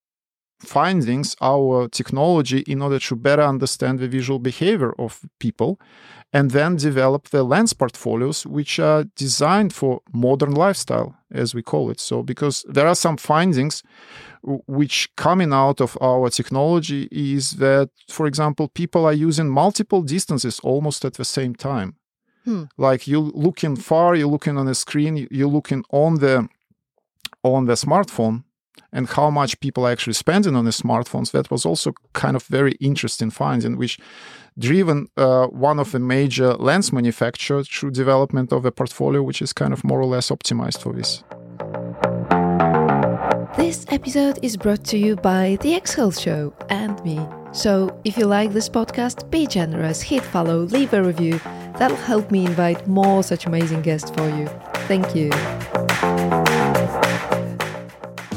[0.61, 5.79] findings, our technology, in order to better understand the visual behavior of people
[6.35, 11.91] and then develop the lens portfolios which are designed for modern lifestyle as we call
[11.91, 13.83] it so because there are some findings
[14.67, 20.61] which coming out of our technology is that for example people are using multiple distances
[20.61, 21.95] almost at the same time
[22.45, 22.65] hmm.
[22.77, 26.49] like you're looking far you're looking on a screen you're looking on the
[27.43, 28.43] on the smartphone
[28.95, 32.45] and how much people are actually spending on the smartphones that was also kind of
[32.45, 33.99] very interesting finding which
[34.59, 39.53] driven uh, one of the major lens manufacturers through development of a portfolio which is
[39.53, 41.25] kind of more or less optimized for this.
[43.57, 47.21] This episode is brought to you by The X Health Show and me.
[47.53, 51.41] So, if you like this podcast, be generous, hit follow, leave a review.
[51.79, 54.49] That'll help me invite more such amazing guests for you.
[54.89, 55.31] Thank you.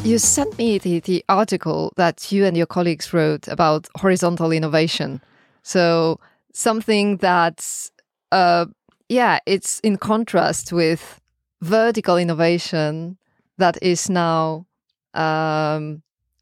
[0.08, 5.20] You sent me the, the article that you and your colleagues wrote about horizontal innovation.
[5.64, 6.22] So
[6.54, 7.92] something that's,
[8.32, 8.68] uh,
[9.10, 11.20] yeah, it's in contrast with
[11.62, 13.18] vertical innovation
[13.58, 14.66] that is now
[15.14, 16.02] um,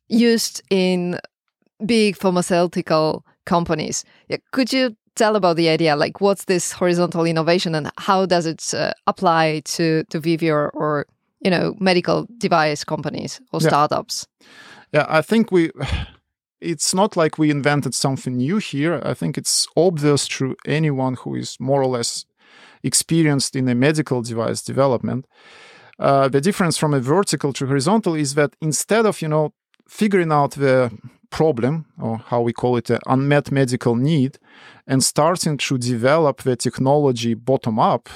[0.10, 1.20] used in
[1.84, 4.06] big pharmaceutical companies.
[4.30, 5.96] Yeah, could you tell about the idea?
[5.96, 11.08] Like, what's this horizontal innovation, and how does it uh, apply to to Vivior or
[11.42, 13.68] you know medical device companies or yeah.
[13.68, 14.28] startups?
[14.94, 15.72] Yeah, I think we
[16.62, 19.02] it's not like we invented something new here.
[19.04, 22.26] I think it's obvious to anyone who is more or less
[22.84, 25.26] experienced in a medical device development.
[26.00, 29.54] Uh, the difference from a vertical to horizontal is that instead of you know
[29.88, 30.92] figuring out the
[31.30, 34.38] problem or how we call it an unmet medical need
[34.88, 38.10] and starting to develop the technology bottom up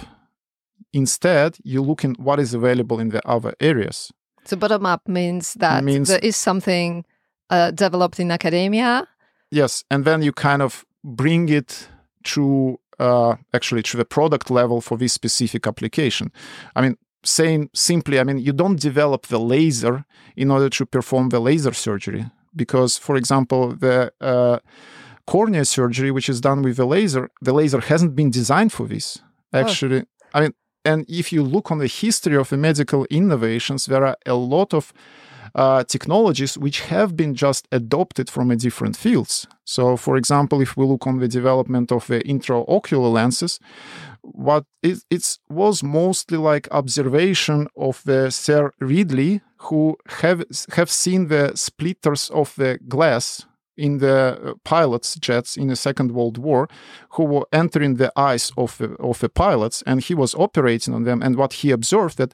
[0.93, 4.11] instead you look in what is available in the other areas
[4.45, 7.05] so bottom up means that means, there is something
[7.49, 9.07] uh, developed in academia.
[9.51, 11.87] Yes, and then you kind of bring it
[12.23, 16.31] to uh, actually to the product level for this specific application.
[16.75, 21.29] I mean, saying simply, I mean, you don't develop the laser in order to perform
[21.29, 22.25] the laser surgery
[22.55, 24.59] because, for example, the uh,
[25.25, 29.19] cornea surgery, which is done with the laser, the laser hasn't been designed for this.
[29.53, 29.59] Oh.
[29.59, 30.05] Actually, oh.
[30.33, 30.53] I mean,
[30.85, 34.73] and if you look on the history of the medical innovations, there are a lot
[34.73, 34.93] of
[35.55, 39.47] uh, technologies which have been just adopted from a different fields.
[39.65, 43.59] So, for example, if we look on the development of the intraocular lenses,
[44.21, 50.43] what it it's, was mostly like observation of the Sir Ridley, who have
[50.75, 53.45] have seen the splitters of the glass
[53.79, 56.67] in the uh, pilots' jets in the Second World War,
[57.11, 61.03] who were entering the eyes of the, of the pilots, and he was operating on
[61.03, 61.21] them.
[61.21, 62.33] And what he observed that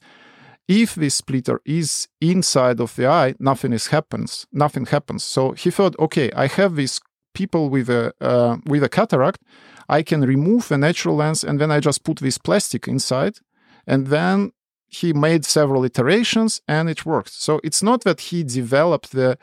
[0.68, 4.48] if this splitter is inside of the eye, nothing is happens.
[4.52, 5.24] Nothing happens.
[5.24, 7.00] So he thought, okay, I have these
[7.34, 9.42] people with a uh, with a cataract.
[9.88, 13.38] I can remove the natural lens, and then I just put this plastic inside,
[13.86, 14.52] and then
[14.88, 17.34] he made several iterations, and it worked.
[17.34, 19.38] So it's not that he developed the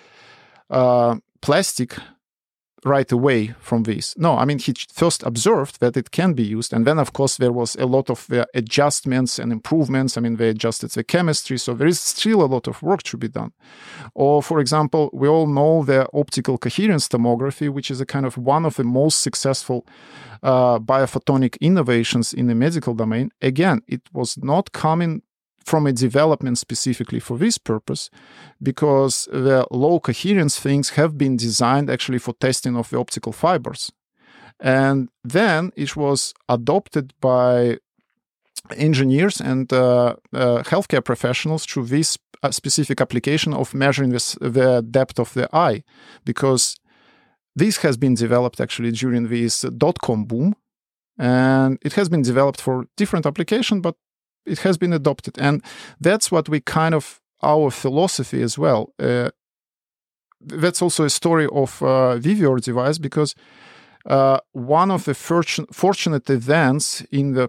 [0.70, 1.98] uh, plastic
[2.85, 4.14] right away from this.
[4.18, 6.72] No, I mean, he first observed that it can be used.
[6.72, 10.16] And then, of course, there was a lot of uh, adjustments and improvements.
[10.16, 11.59] I mean, they adjusted the chemistry.
[11.59, 13.52] So there is still a lot of work to be done.
[14.14, 18.37] Or, for example, we all know the optical coherence tomography, which is a kind of
[18.37, 19.87] one of the most successful
[20.42, 23.31] uh, biophotonic innovations in the medical domain.
[23.40, 25.22] Again, it was not coming
[25.64, 28.11] from a development specifically for this purpose
[28.62, 33.90] because the low coherence things have been designed actually for testing of the optical fibers.
[34.61, 37.79] And then it was adopted by
[38.77, 44.83] engineers and uh, uh, healthcare professionals through this uh, specific application of measuring this, the
[44.88, 45.83] depth of the eye
[46.25, 46.77] because
[47.57, 50.55] this has been developed actually during this dot com boom
[51.18, 53.96] and it has been developed for different application but
[54.46, 55.62] it has been adopted and
[56.00, 59.31] that's what we kind of our philosophy as well uh,
[60.40, 63.35] that's also a story of uh, Vivior device because
[64.06, 67.48] uh, one of the fortunate events in the,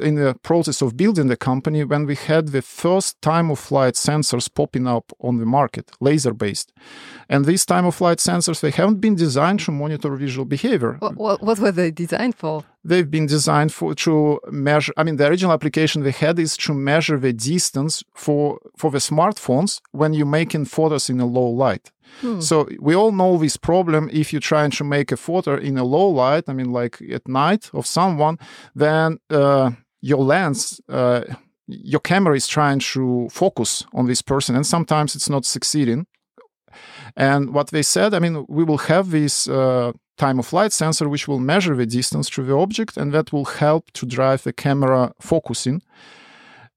[0.00, 3.94] in the process of building the company when we had the first time of flight
[3.94, 6.72] sensors popping up on the market, laser based.
[7.28, 10.96] And these time of flight sensors, they haven't been designed to monitor visual behavior.
[10.98, 12.64] What, what were they designed for?
[12.84, 14.92] They've been designed for to measure.
[14.96, 18.98] I mean, the original application they had is to measure the distance for for the
[18.98, 21.92] smartphones when you're making photos in a low light.
[22.20, 22.40] Hmm.
[22.40, 24.10] So we all know this problem.
[24.12, 27.26] If you're trying to make a photo in a low light, I mean, like at
[27.28, 28.38] night of someone,
[28.74, 29.70] then uh,
[30.00, 31.22] your lens, uh,
[31.66, 36.06] your camera is trying to focus on this person, and sometimes it's not succeeding.
[37.16, 41.08] And what they said, I mean, we will have this uh, time of flight sensor
[41.08, 44.52] which will measure the distance to the object, and that will help to drive the
[44.52, 45.82] camera focusing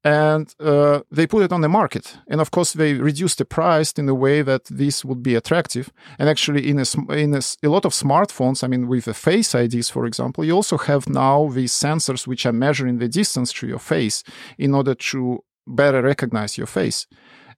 [0.05, 2.19] and uh, they put it on the market.
[2.27, 5.91] And of course they reduced the price in a way that this would be attractive.
[6.19, 9.55] And actually in a, in a, a, lot of smartphones i mean with the face
[9.55, 13.67] ids for example you also have now these sensors which are measuring the distance to
[13.67, 14.23] your face
[14.59, 17.07] in order to better recognize your face.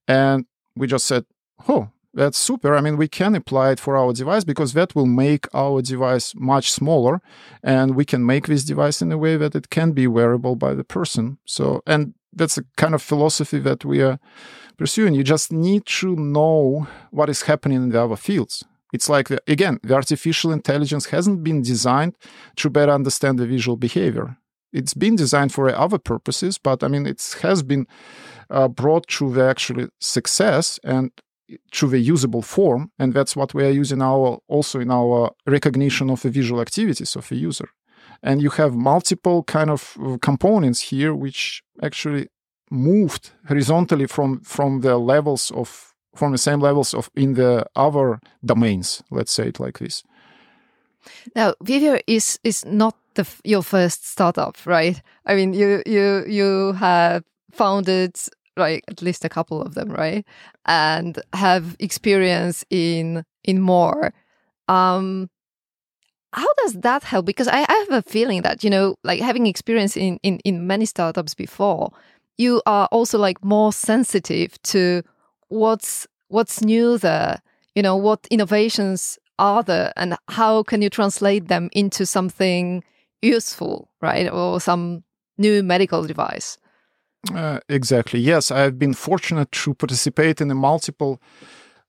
[0.08, 0.46] And
[0.78, 1.26] we just said
[1.68, 2.76] oh that's super.
[2.76, 6.34] I mean, we can apply it for our device because that will make our device
[6.36, 7.22] much smaller
[7.62, 10.74] and we can make this device in a way that it can be wearable by
[10.74, 11.38] the person.
[11.46, 14.20] So, and that's a kind of philosophy that we are
[14.78, 15.14] pursuing.
[15.14, 18.64] You just need to know what is happening in the other fields.
[18.94, 22.16] It's like, the, again, the artificial intelligence hasn't been designed
[22.56, 24.38] to better understand the visual behavior.
[24.72, 27.88] It's been designed for other purposes, but I mean, it has been
[28.50, 31.12] uh, brought to the actual success and
[31.72, 32.92] to the usable form.
[33.00, 37.16] And that's what we are using our also in our recognition of the visual activities
[37.16, 37.70] of a user
[38.24, 42.28] and you have multiple kind of uh, components here which actually
[42.70, 48.20] moved horizontally from from the levels of from the same levels of in the other
[48.44, 50.04] domains let's say it like this
[51.36, 56.74] now Vivior is is not the your first startup right i mean you you you
[56.74, 58.16] have founded
[58.58, 60.26] like at least a couple of them right
[60.66, 64.14] and have experience in in more
[64.68, 65.30] um
[66.34, 67.26] how does that help?
[67.26, 70.68] Because I, I, have a feeling that, you know, like having experience in, in, in
[70.68, 71.92] many startups before,
[72.38, 75.02] you are also like more sensitive to
[75.48, 77.42] what's what's new there,
[77.76, 82.84] you know, what innovations are there and how can you translate them into something
[83.22, 84.32] useful, right?
[84.32, 85.04] Or some
[85.38, 86.58] new medical device.
[87.34, 88.20] Uh, exactly.
[88.20, 91.20] Yes, I've been fortunate to participate in multiple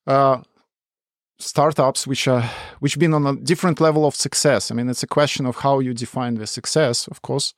[0.06, 0.38] uh,
[1.38, 2.42] startups which are
[2.80, 4.70] which been on a different level of success.
[4.70, 7.54] I mean, it's a question of how you define the success, of course.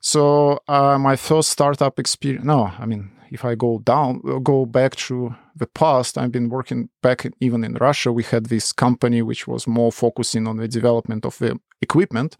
[0.00, 2.44] So uh, my first startup experience.
[2.46, 6.88] No, I mean, if I go down, go back to the past, I've been working
[7.02, 8.12] back even in Russia.
[8.12, 12.36] We had this company which was more focusing on the development of the equipment,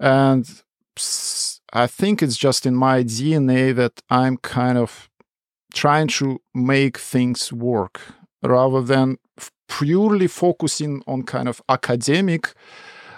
[0.00, 0.46] and
[1.74, 5.10] I think it's just in my DNA that I'm kind of
[5.74, 8.00] trying to make things work
[8.44, 9.16] rather than
[9.68, 12.54] purely focusing on kind of academic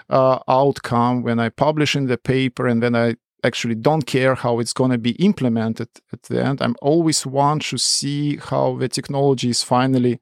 [0.09, 4.57] uh, outcome when I publish in the paper and then I actually don't care how
[4.59, 6.59] it's going to be implemented at the end.
[6.59, 10.19] I'm always want to see how the technology is finally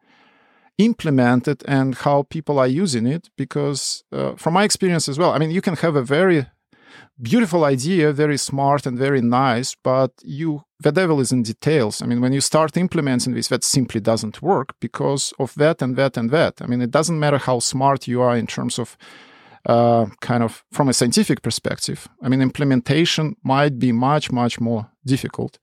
[0.78, 5.38] implemented and how people are using it because uh, from my experience as well i
[5.38, 6.46] mean you can have a very
[7.22, 12.02] beautiful idea, very smart and very nice, but you the devil is in details.
[12.02, 15.96] I mean, when you start implementing this, that simply doesn't work because of that and
[15.96, 16.62] that and that.
[16.62, 18.98] I mean, it doesn't matter how smart you are in terms of
[19.66, 22.08] uh, kind of from a scientific perspective.
[22.22, 25.60] I mean, implementation might be much, much more difficult.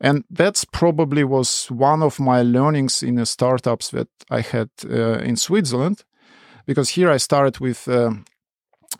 [0.00, 5.20] And that's probably was one of my learnings in the startups that I had uh,
[5.20, 6.04] in Switzerland,
[6.66, 8.24] because here I started with um,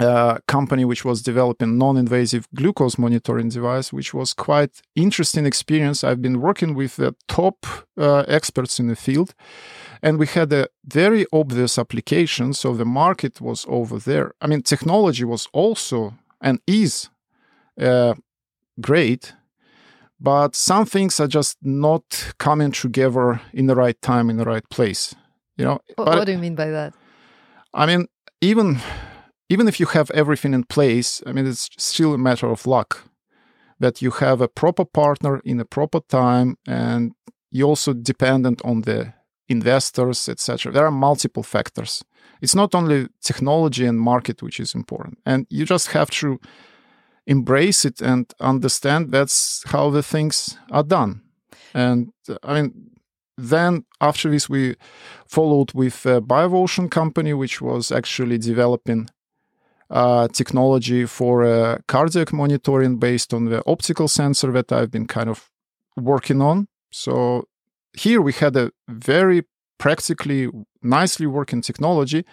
[0.01, 6.05] uh, company which was developing non-invasive glucose monitoring device which was quite interesting experience.
[6.05, 7.67] I've been working with the top
[7.97, 9.35] uh, experts in the field
[10.03, 14.33] and we had a very obvious application so the market was over there.
[14.41, 17.11] I mean technology was also and is
[17.81, 18.15] uh,
[18.81, 19.35] great
[20.21, 24.69] but some things are just not coming together in the right time in the right
[24.71, 25.15] place
[25.57, 25.81] you know?
[25.97, 26.95] What, what do you mean by that?
[27.75, 28.07] I mean
[28.41, 28.81] even
[29.53, 32.91] even if you have everything in place, I mean, it's still a matter of luck
[33.81, 37.13] that you have a proper partner in a proper time and
[37.51, 39.13] you're also dependent on the
[39.49, 40.73] investors, etc.
[40.73, 42.03] There are multiple factors.
[42.41, 45.19] It's not only technology and market which is important.
[45.27, 46.41] And you just have to
[47.27, 51.21] embrace it and understand that's how the things are done.
[51.75, 52.91] And uh, I mean,
[53.37, 54.77] then after this, we
[55.27, 59.09] followed with uh, a BioVotion company, which was actually developing
[59.93, 65.29] uh, technology for uh, cardiac monitoring based on the optical sensor that I've been kind
[65.29, 65.51] of
[65.97, 66.67] working on.
[66.91, 67.45] So
[67.93, 69.43] here we had a very
[69.79, 70.49] practically
[70.83, 72.25] nicely working technology.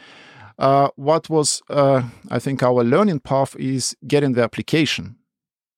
[0.58, 5.18] Uh, what was, uh, I think, our learning path is getting the application.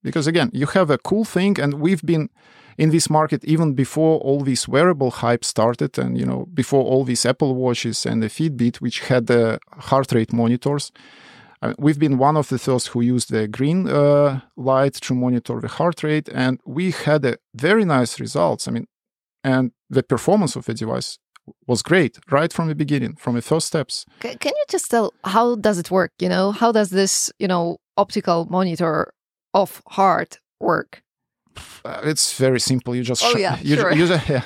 [0.04, 2.30] Because again, you have a cool thing, and we've been
[2.78, 7.04] in this market even before all this wearable hype started and you know before all
[7.04, 9.60] these apple watches and the fitbit which had the
[9.90, 10.92] heart rate monitors
[11.62, 15.59] uh, we've been one of the first who used the green uh, light to monitor
[15.59, 18.88] the heart rate and we had a very nice results i mean
[19.43, 21.18] and the performance of the device
[21.68, 25.14] was great right from the beginning from the first steps can, can you just tell
[25.24, 29.12] how does it work you know how does this you know optical monitor
[29.53, 31.03] of heart work
[31.84, 32.95] uh, it's very simple.
[32.95, 33.91] You just oh, yeah, you, sure.
[33.91, 34.43] you, just, yeah.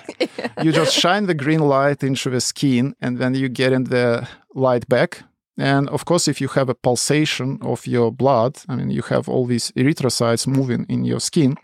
[0.63, 4.27] you just shine the green light into the skin, and then you get in the
[4.53, 5.23] light back.
[5.57, 9.29] And of course, if you have a pulsation of your blood, I mean, you have
[9.29, 11.55] all these erythrocytes moving in your skin,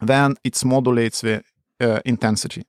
[0.00, 1.44] then it modulates the
[1.80, 2.64] uh, intensity.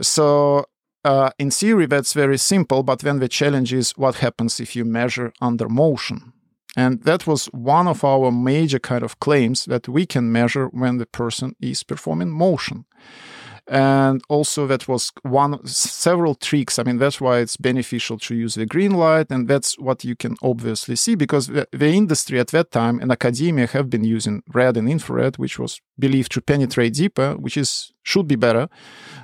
[0.00, 0.64] So,
[1.04, 2.82] uh, in theory, that's very simple.
[2.82, 6.32] But then the challenge is what happens if you measure under motion.
[6.76, 10.96] And that was one of our major kind of claims that we can measure when
[10.96, 12.86] the person is performing motion.
[13.68, 16.78] And also that was one several tricks.
[16.78, 19.30] I mean, that's why it's beneficial to use the green light.
[19.30, 23.12] And that's what you can obviously see because the, the industry at that time and
[23.12, 27.92] academia have been using red and infrared, which was believed to penetrate deeper, which is
[28.02, 28.68] should be better.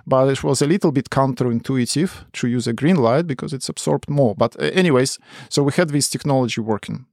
[0.07, 4.09] But it was a little bit counterintuitive to use a green light because it's absorbed
[4.09, 4.35] more.
[4.37, 5.19] But uh, anyways,
[5.49, 7.07] so we had this technology working.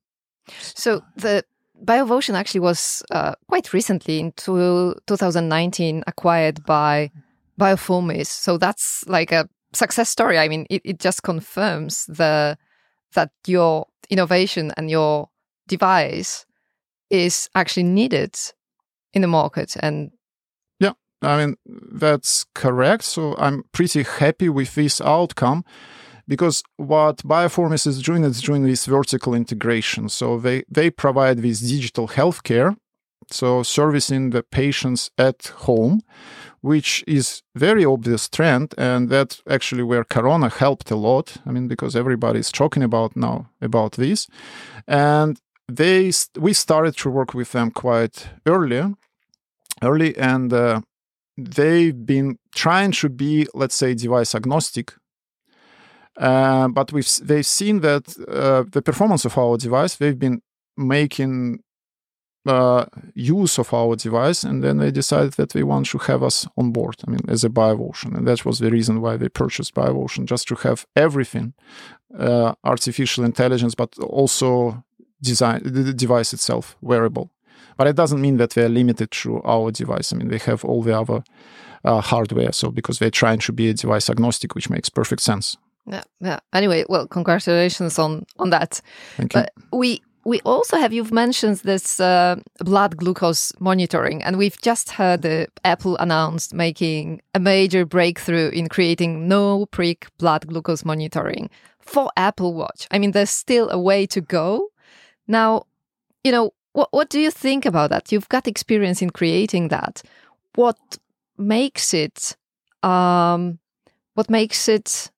[0.76, 1.44] So the
[1.86, 7.12] BioVotion actually was uh, quite recently in two, 2019 acquired by
[7.60, 8.28] Biofourmis.
[8.28, 10.40] So that's like a success story.
[10.40, 12.58] I mean, it, it just confirms the
[13.14, 15.30] that your innovation and your
[15.68, 16.46] device
[17.10, 18.36] is actually needed
[19.14, 20.12] in the market and
[20.80, 25.64] yeah i mean that's correct so i'm pretty happy with this outcome
[26.28, 30.10] because what Biofourmis is doing is doing this vertical integration.
[30.10, 32.76] So they, they provide this digital healthcare,
[33.32, 36.02] so servicing the patients at home,
[36.62, 41.38] which is very obvious trend, and that's actually where Corona helped a lot.
[41.46, 44.28] I mean, because everybody is talking about now about this,
[44.88, 48.96] and they we started to work with them quite early,
[49.82, 50.82] early, and uh,
[51.38, 54.94] they've been trying to be, let's say, device agnostic
[56.18, 59.96] uh, but we've they've seen that uh, the performance of our device.
[59.96, 60.42] They've been
[60.78, 61.60] making
[62.46, 66.48] uh, use of our device, and then they decided that they want to have us
[66.58, 66.96] on board.
[67.08, 70.48] I mean, as a BioVotion, and that was the reason why they purchased BioVotion, just
[70.50, 71.54] to have everything,
[72.18, 74.84] uh, artificial intelligence, but also
[75.22, 77.32] design the device itself wearable.
[77.78, 80.14] But it doesn't mean that they're limited to our device.
[80.14, 81.24] I mean, they have all the other
[81.84, 82.52] uh, hardware.
[82.54, 85.58] So because they're trying to be a device agnostic, which makes perfect sense.
[85.88, 86.40] Yeah, yeah.
[86.54, 88.82] Anyway, well, congratulations on on that.
[89.18, 89.78] Thank but you.
[89.78, 95.22] we we also have you've mentioned this uh, blood glucose monitoring, and we've just heard
[95.22, 102.10] the Apple announced making a major breakthrough in creating no prick blood glucose monitoring for
[102.18, 102.88] Apple Watch.
[102.90, 104.70] I mean, there's still a way to go.
[105.28, 105.68] Now,
[106.24, 108.12] you know, what what do you think about that?
[108.12, 110.02] You've got experience in creating that.
[110.56, 110.98] What
[111.38, 112.36] makes it?
[112.82, 113.60] Um,
[114.16, 115.12] what makes it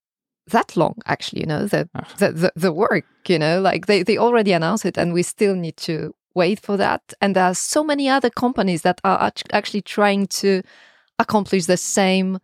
[0.52, 2.08] that long actually you know the, ah.
[2.18, 5.56] the, the the work you know like they they already announced it and we still
[5.56, 7.02] need to wait for that.
[7.20, 10.62] And there are so many other companies that are actually trying to
[11.20, 12.40] accomplish the same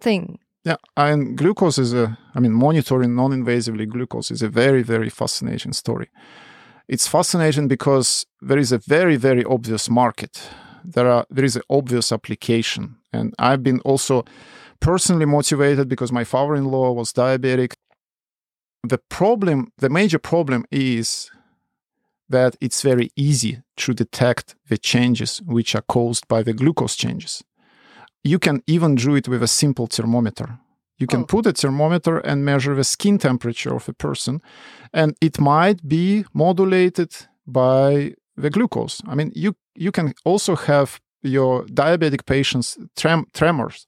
[0.00, 0.38] thing.
[0.64, 5.74] Yeah and glucose is a i mean monitoring non-invasively glucose is a very very fascinating
[5.74, 6.08] story.
[6.88, 10.34] It's fascinating because there is a very very obvious market.
[10.94, 14.24] There are there is an obvious application and i've been also
[14.80, 17.74] personally motivated because my father-in-law was diabetic.
[18.82, 21.30] The problem, the major problem is
[22.28, 27.42] that it's very easy to detect the changes which are caused by the glucose changes.
[28.22, 30.58] You can even do it with a simple thermometer.
[30.96, 31.26] You can oh.
[31.26, 34.40] put a thermometer and measure the skin temperature of a person,
[34.92, 37.12] and it might be modulated
[37.46, 39.02] by the glucose.
[39.06, 43.86] I mean, you you can also have your diabetic patients trem- tremors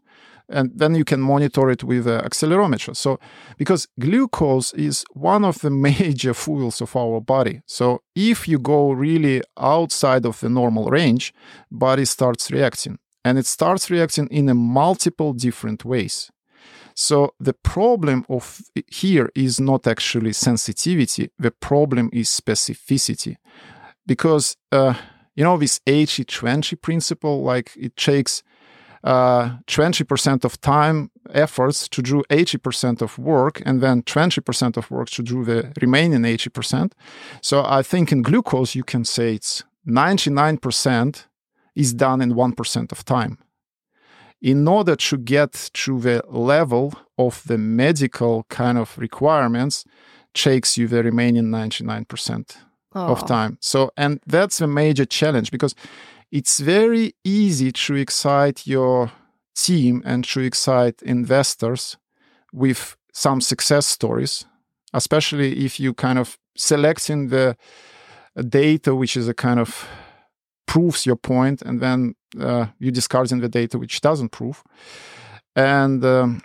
[0.48, 2.94] and then you can monitor it with an accelerometer.
[2.96, 3.18] So,
[3.56, 7.62] because glucose is one of the major fuels of our body.
[7.66, 11.34] So, if you go really outside of the normal range,
[11.70, 16.30] body starts reacting, and it starts reacting in a multiple different ways.
[16.98, 21.30] So the problem of here is not actually sensitivity.
[21.38, 23.36] The problem is specificity,
[24.06, 24.94] because uh,
[25.34, 27.42] you know this 80-20 principle.
[27.42, 28.42] Like it takes
[29.04, 35.08] uh, 20% of time efforts to do 80% of work and then 20% of work
[35.10, 36.92] to do the remaining 80%.
[37.40, 41.26] So I think in glucose, you can say it's 99%
[41.74, 43.38] is done in 1% of time.
[44.42, 49.84] in order to get to the level of the medical kind of requirements
[50.34, 52.56] takes you the remaining 99%
[52.94, 53.06] oh.
[53.06, 55.74] of time so and that's a major challenge because
[56.32, 59.12] it's very easy to excite your
[59.54, 61.96] team and to excite investors
[62.52, 64.44] with some success stories
[64.92, 67.56] especially if you kind of selecting the
[68.48, 69.86] data which is a kind of
[70.66, 74.62] proves your point and then uh, you discarding the data which doesn't prove.
[75.54, 76.42] And um,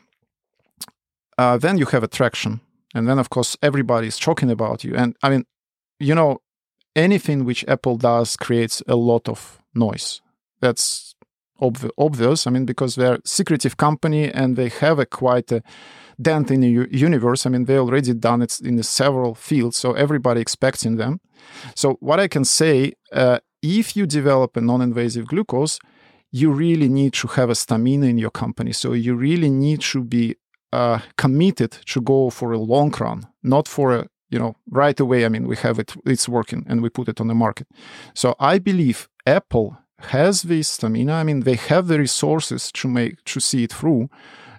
[1.38, 2.62] uh, then you have attraction.
[2.94, 4.96] And then of course everybody is talking about you.
[4.96, 5.46] And i mean
[6.00, 6.42] you know
[6.96, 10.22] anything which apple does creates a lot of noise
[10.62, 11.16] that's
[11.62, 15.62] ob- obvious i mean because they're secretive company and they have a quite a
[16.22, 19.94] dent in the u- universe i mean they already done it in several fields so
[19.94, 21.20] everybody expecting them
[21.76, 25.80] so what i can say uh, if you develop a non-invasive glucose
[26.34, 30.04] you really need to have a stamina in your company so you really need to
[30.04, 30.36] be
[30.74, 35.26] uh, committed to go for a long run, not for a you know right away.
[35.26, 37.68] I mean, we have it, it's working, and we put it on the market.
[38.14, 41.14] So I believe Apple has this stamina.
[41.14, 44.10] I mean, they have the resources to make to see it through,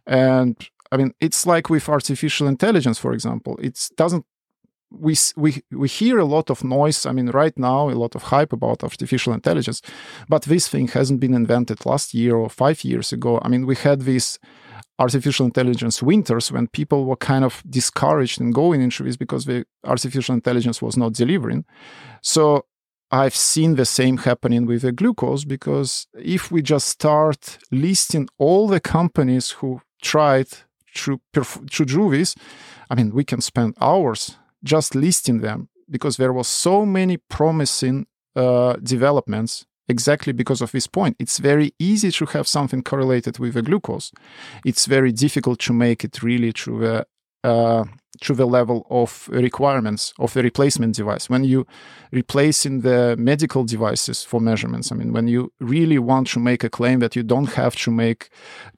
[0.06, 0.56] and
[0.90, 3.58] I mean, it's like with artificial intelligence, for example.
[3.62, 4.24] It doesn't.
[4.94, 7.06] We, we we hear a lot of noise.
[7.06, 9.80] I mean, right now, a lot of hype about artificial intelligence,
[10.28, 13.40] but this thing hasn't been invented last year or five years ago.
[13.42, 14.38] I mean, we had this
[14.98, 19.64] artificial intelligence winters when people were kind of discouraged in going into this because the
[19.84, 21.64] artificial intelligence was not delivering.
[22.20, 22.66] So
[23.12, 28.66] I've seen the same happening with the glucose because if we just start listing all
[28.66, 30.48] the companies who tried
[30.94, 32.34] to, perf- do this,
[32.88, 38.06] I mean, we can spend hours just listing them because there was so many promising
[38.34, 41.16] uh, developments exactly because of this point.
[41.18, 44.10] It's very easy to have something correlated with the glucose.
[44.64, 47.06] It's very difficult to make it really to the
[47.44, 47.84] uh,
[48.20, 51.30] to the level of requirements of the replacement device.
[51.30, 51.66] When you
[52.12, 56.70] replacing the medical devices for measurements, I mean, when you really want to make a
[56.70, 58.28] claim that you don't have to make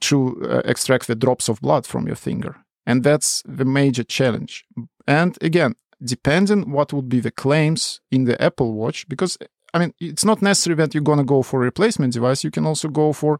[0.01, 2.57] to uh, extract the drops of blood from your finger,
[2.87, 4.65] and that's the major challenge.
[5.07, 9.37] And again, depending what would be the claims in the Apple Watch, because
[9.75, 12.45] I mean, it's not necessary that you're going to go for a replacement device.
[12.45, 13.39] You can also go for,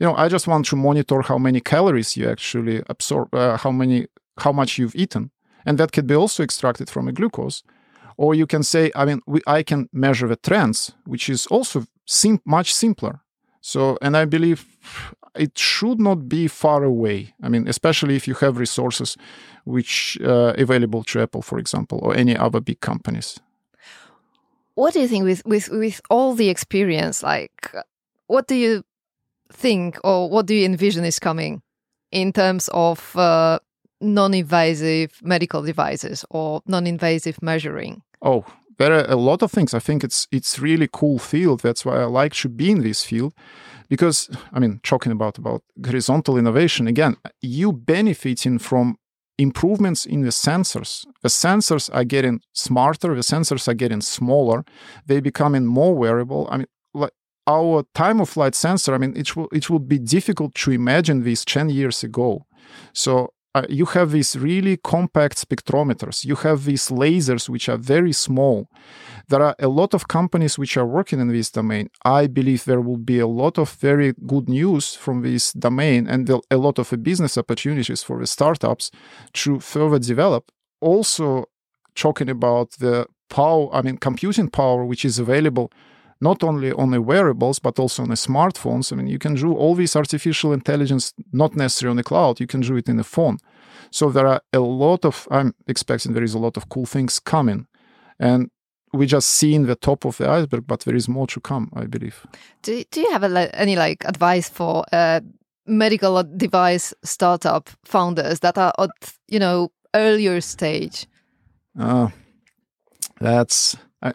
[0.00, 3.70] you know, I just want to monitor how many calories you actually absorb, uh, how
[3.70, 4.06] many,
[4.38, 5.30] how much you've eaten,
[5.66, 7.62] and that could be also extracted from a glucose.
[8.16, 11.84] Or you can say, I mean, we, I can measure the trends, which is also
[12.06, 13.20] sim- much simpler.
[13.60, 14.64] So, and I believe
[15.34, 17.34] it should not be far away.
[17.42, 19.16] I mean, especially if you have resources
[19.64, 23.40] which uh, available to Apple, for example, or any other big companies
[24.74, 27.74] what do you think with with with all the experience like
[28.26, 28.84] what do you
[29.52, 31.62] think or what do you envision is coming
[32.10, 33.58] in terms of uh,
[34.04, 38.44] non-invasive medical devices or non-invasive measuring oh
[38.78, 41.96] there are a lot of things i think it's it's really cool field that's why
[41.96, 43.32] i like to be in this field
[43.88, 48.96] because i mean talking about about horizontal innovation again you benefiting from
[49.38, 51.06] improvements in the sensors.
[51.22, 54.64] The sensors are getting smarter, the sensors are getting smaller,
[55.06, 56.48] they becoming more wearable.
[56.50, 57.12] I mean, like
[57.46, 61.22] our time of flight sensor, I mean, it will it would be difficult to imagine
[61.22, 62.46] this 10 years ago.
[62.92, 66.24] So uh, you have these really compact spectrometers.
[66.24, 68.68] You have these lasers which are very small.
[69.28, 71.88] There are a lot of companies which are working in this domain.
[72.04, 76.28] I believe there will be a lot of very good news from this domain and
[76.28, 78.90] a lot of business opportunities for the startups
[79.34, 80.50] to further develop.
[80.80, 81.44] Also,
[81.94, 85.70] talking about the power, I mean, computing power which is available
[86.24, 88.92] not only on the wearables but also on the smartphones.
[88.92, 92.40] I mean, you can do all this artificial intelligence not necessarily on the cloud.
[92.40, 93.36] You can do it in the phone.
[93.90, 95.28] So there are a lot of.
[95.30, 97.66] I'm expecting there is a lot of cool things coming,
[98.18, 98.50] and
[98.92, 101.70] we just seeing the top of the iceberg, but there is more to come.
[101.82, 102.26] I believe.
[102.62, 105.20] Do Do you have a, any like advice for uh,
[105.66, 111.06] medical device startup founders that are at you know earlier stage?
[111.78, 112.08] Uh,
[113.20, 113.76] that's.
[114.02, 114.12] I,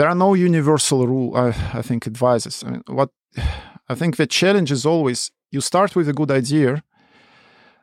[0.00, 1.36] there are no universal rule.
[1.36, 2.64] I, I think advises.
[2.64, 3.10] I mean, what
[3.86, 6.82] I think the challenge is always you start with a good idea.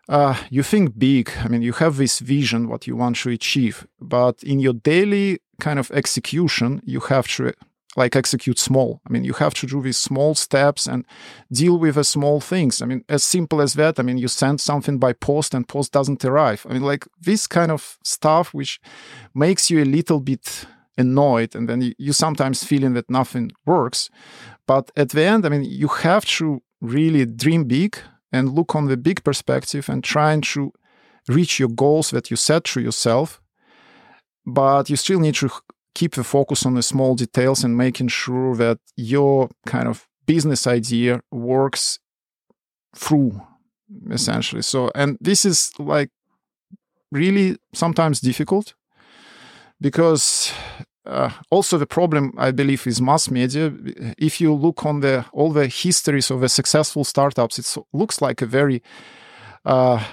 [0.10, 1.30] Uh, you think big.
[1.44, 5.42] I mean, you have this vision, what you want to achieve, but in your daily
[5.60, 7.54] kind of execution, you have to
[7.96, 9.00] like execute small.
[9.08, 11.06] I mean, you have to do these small steps and
[11.52, 12.82] deal with the small things.
[12.82, 14.00] I mean, as simple as that.
[14.00, 16.66] I mean, you send something by post and post doesn't arrive.
[16.68, 18.80] I mean, like this kind of stuff, which
[19.36, 24.10] makes you a little bit annoyed and then you, you sometimes feeling that nothing works
[24.66, 27.98] but at the end i mean you have to really dream big
[28.32, 30.72] and look on the big perspective and trying to
[31.28, 33.42] reach your goals that you set to yourself.
[34.46, 35.50] But you still need to
[35.94, 40.68] keep the focus on the small details and making sure that your kind of business
[40.68, 42.00] idea works
[42.96, 43.42] through
[44.12, 44.62] essentially.
[44.62, 46.10] So, and this is like
[47.12, 48.74] really sometimes difficult
[49.80, 50.52] because
[51.06, 53.72] uh, also the problem i believe is mass media.
[54.18, 58.42] If you look on the all the histories of the successful startups it looks like
[58.42, 58.82] a very
[59.66, 60.04] uh,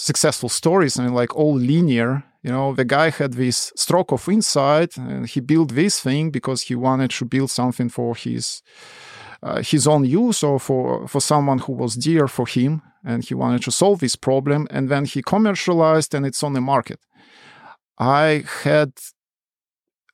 [0.00, 2.24] successful stories and like all linear.
[2.42, 6.62] You know the guy had this stroke of insight and he built this thing because
[6.62, 8.62] he wanted to build something for his
[9.42, 13.34] uh, his own use or for for someone who was dear for him and he
[13.34, 17.00] wanted to solve this problem and then he commercialized and it's on the market
[18.00, 18.92] i had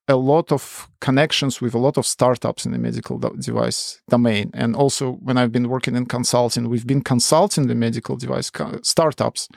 [0.09, 4.51] a lot of connections with a lot of startups in the medical device domain.
[4.55, 8.51] And also, when I've been working in consulting, we've been consulting the medical device
[8.83, 9.49] startups.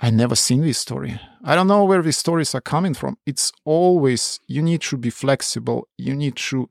[0.00, 1.20] I never seen this story.
[1.44, 3.18] I don't know where these stories are coming from.
[3.26, 5.88] It's always you need to be flexible.
[5.98, 6.68] You need to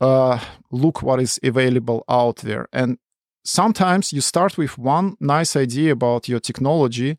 [0.00, 0.38] uh,
[0.70, 2.68] look what is available out there.
[2.72, 2.98] And
[3.44, 7.16] sometimes you start with one nice idea about your technology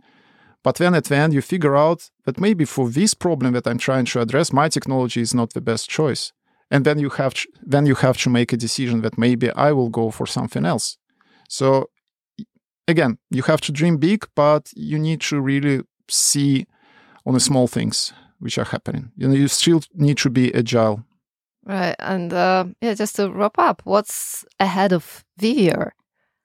[0.67, 3.77] but then at the end, you figure out that maybe for this problem that I'm
[3.77, 6.33] trying to address, my technology is not the best choice.
[6.69, 9.71] And then you have to, then you have to make a decision that maybe I
[9.71, 10.97] will go for something else.
[11.47, 11.89] So
[12.85, 16.65] again, you have to dream big, but you need to really see
[17.25, 19.11] on the small things which are happening.
[19.15, 21.05] You know, you still need to be agile.
[21.63, 25.93] Right, and uh, yeah, just to wrap up, what's ahead of Vivior?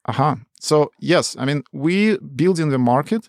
[0.07, 0.31] Aha.
[0.31, 0.37] Uh-huh.
[0.61, 3.29] So yes, I mean we build in the market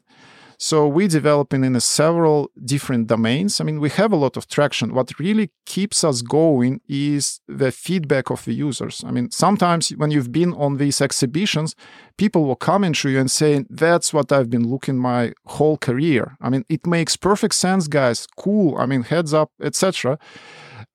[0.63, 3.59] so we're developing in several different domains.
[3.59, 4.93] I mean, we have a lot of traction.
[4.93, 9.03] What really keeps us going is the feedback of the users.
[9.05, 11.75] I mean, sometimes when you've been on these exhibitions,
[12.17, 16.37] people will come to you and say, "That's what I've been looking my whole career."
[16.39, 18.25] I mean, it makes perfect sense, guys.
[18.37, 18.77] Cool.
[18.77, 20.17] I mean, heads up, etc.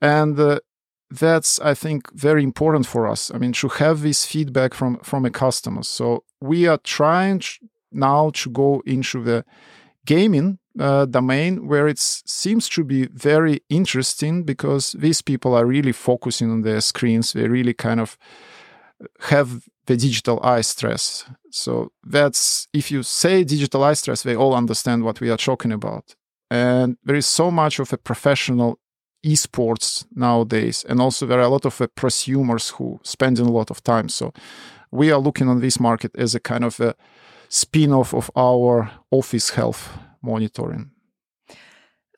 [0.01, 0.61] And uh,
[1.11, 5.25] that's i think very important for us i mean to have this feedback from from
[5.25, 7.41] a customer so we are trying
[7.91, 9.45] now to go into the
[10.07, 15.93] gaming uh, domain where it seems to be very interesting because these people are really
[15.93, 17.33] focusing on their screens.
[17.33, 18.17] They really kind of
[19.21, 21.25] have the digital eye stress.
[21.51, 25.73] So that's if you say digital eye stress, they all understand what we are talking
[25.73, 26.15] about.
[26.51, 28.79] And there is so much of a professional
[29.25, 33.71] esports nowadays, and also there are a lot of uh, prosumers who spend a lot
[33.71, 34.09] of time.
[34.09, 34.33] So
[34.91, 36.95] we are looking on this market as a kind of a
[37.49, 39.91] spin-off of our office health
[40.23, 40.91] monitoring.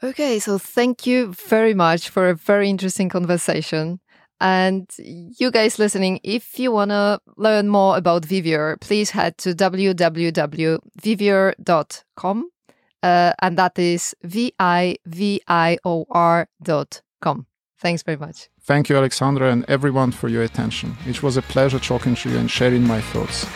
[0.03, 4.01] Okay, so thank you very much for a very interesting conversation.
[4.41, 9.55] And you guys listening, if you want to learn more about Vivior, please head to
[9.55, 12.51] www.vivior.com.
[13.03, 17.47] Uh, and that is V I V I O R dot com.
[17.79, 18.49] Thanks very much.
[18.63, 20.97] Thank you, Alexandra, and everyone for your attention.
[21.07, 23.47] It was a pleasure talking to you and sharing my thoughts.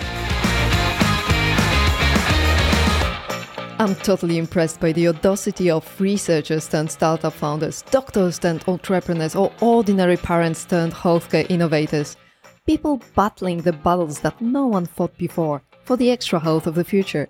[3.85, 9.53] I'm totally impressed by the audacity of researchers turned startup founders, doctors turned entrepreneurs, or
[9.61, 12.17] ordinary parents turned healthcare innovators.
[12.65, 16.83] People battling the battles that no one fought before for the extra health of the
[16.83, 17.29] future.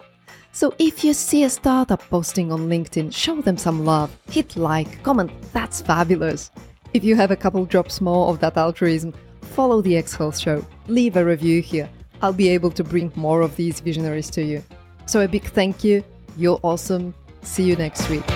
[0.53, 5.03] So if you see a startup posting on LinkedIn, show them some love, hit like,
[5.03, 6.53] comment, that's fabulous.
[6.93, 10.65] If you have a couple drops more of that altruism, follow the X Health Show,
[10.87, 11.91] leave a review here.
[12.23, 14.63] I'll be able to bring more of these visionaries to you.
[15.07, 16.05] So a big thank you
[16.37, 17.15] you're awesome.
[17.43, 18.27] See you next week.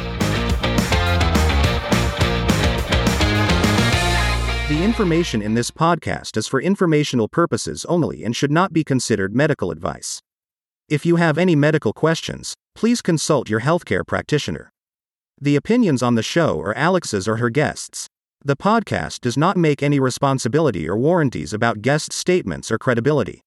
[4.69, 9.35] The information in this podcast is for informational purposes only and should not be considered
[9.35, 10.21] medical advice.
[10.91, 14.71] If you have any medical questions, please consult your healthcare practitioner.
[15.41, 18.09] The opinions on the show are Alex's or her guests.
[18.45, 23.41] The podcast does not make any responsibility or warranties about guest statements or credibility.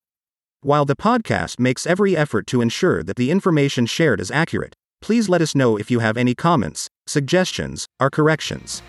[0.63, 5.27] While the podcast makes every effort to ensure that the information shared is accurate, please
[5.27, 8.83] let us know if you have any comments, suggestions, or corrections.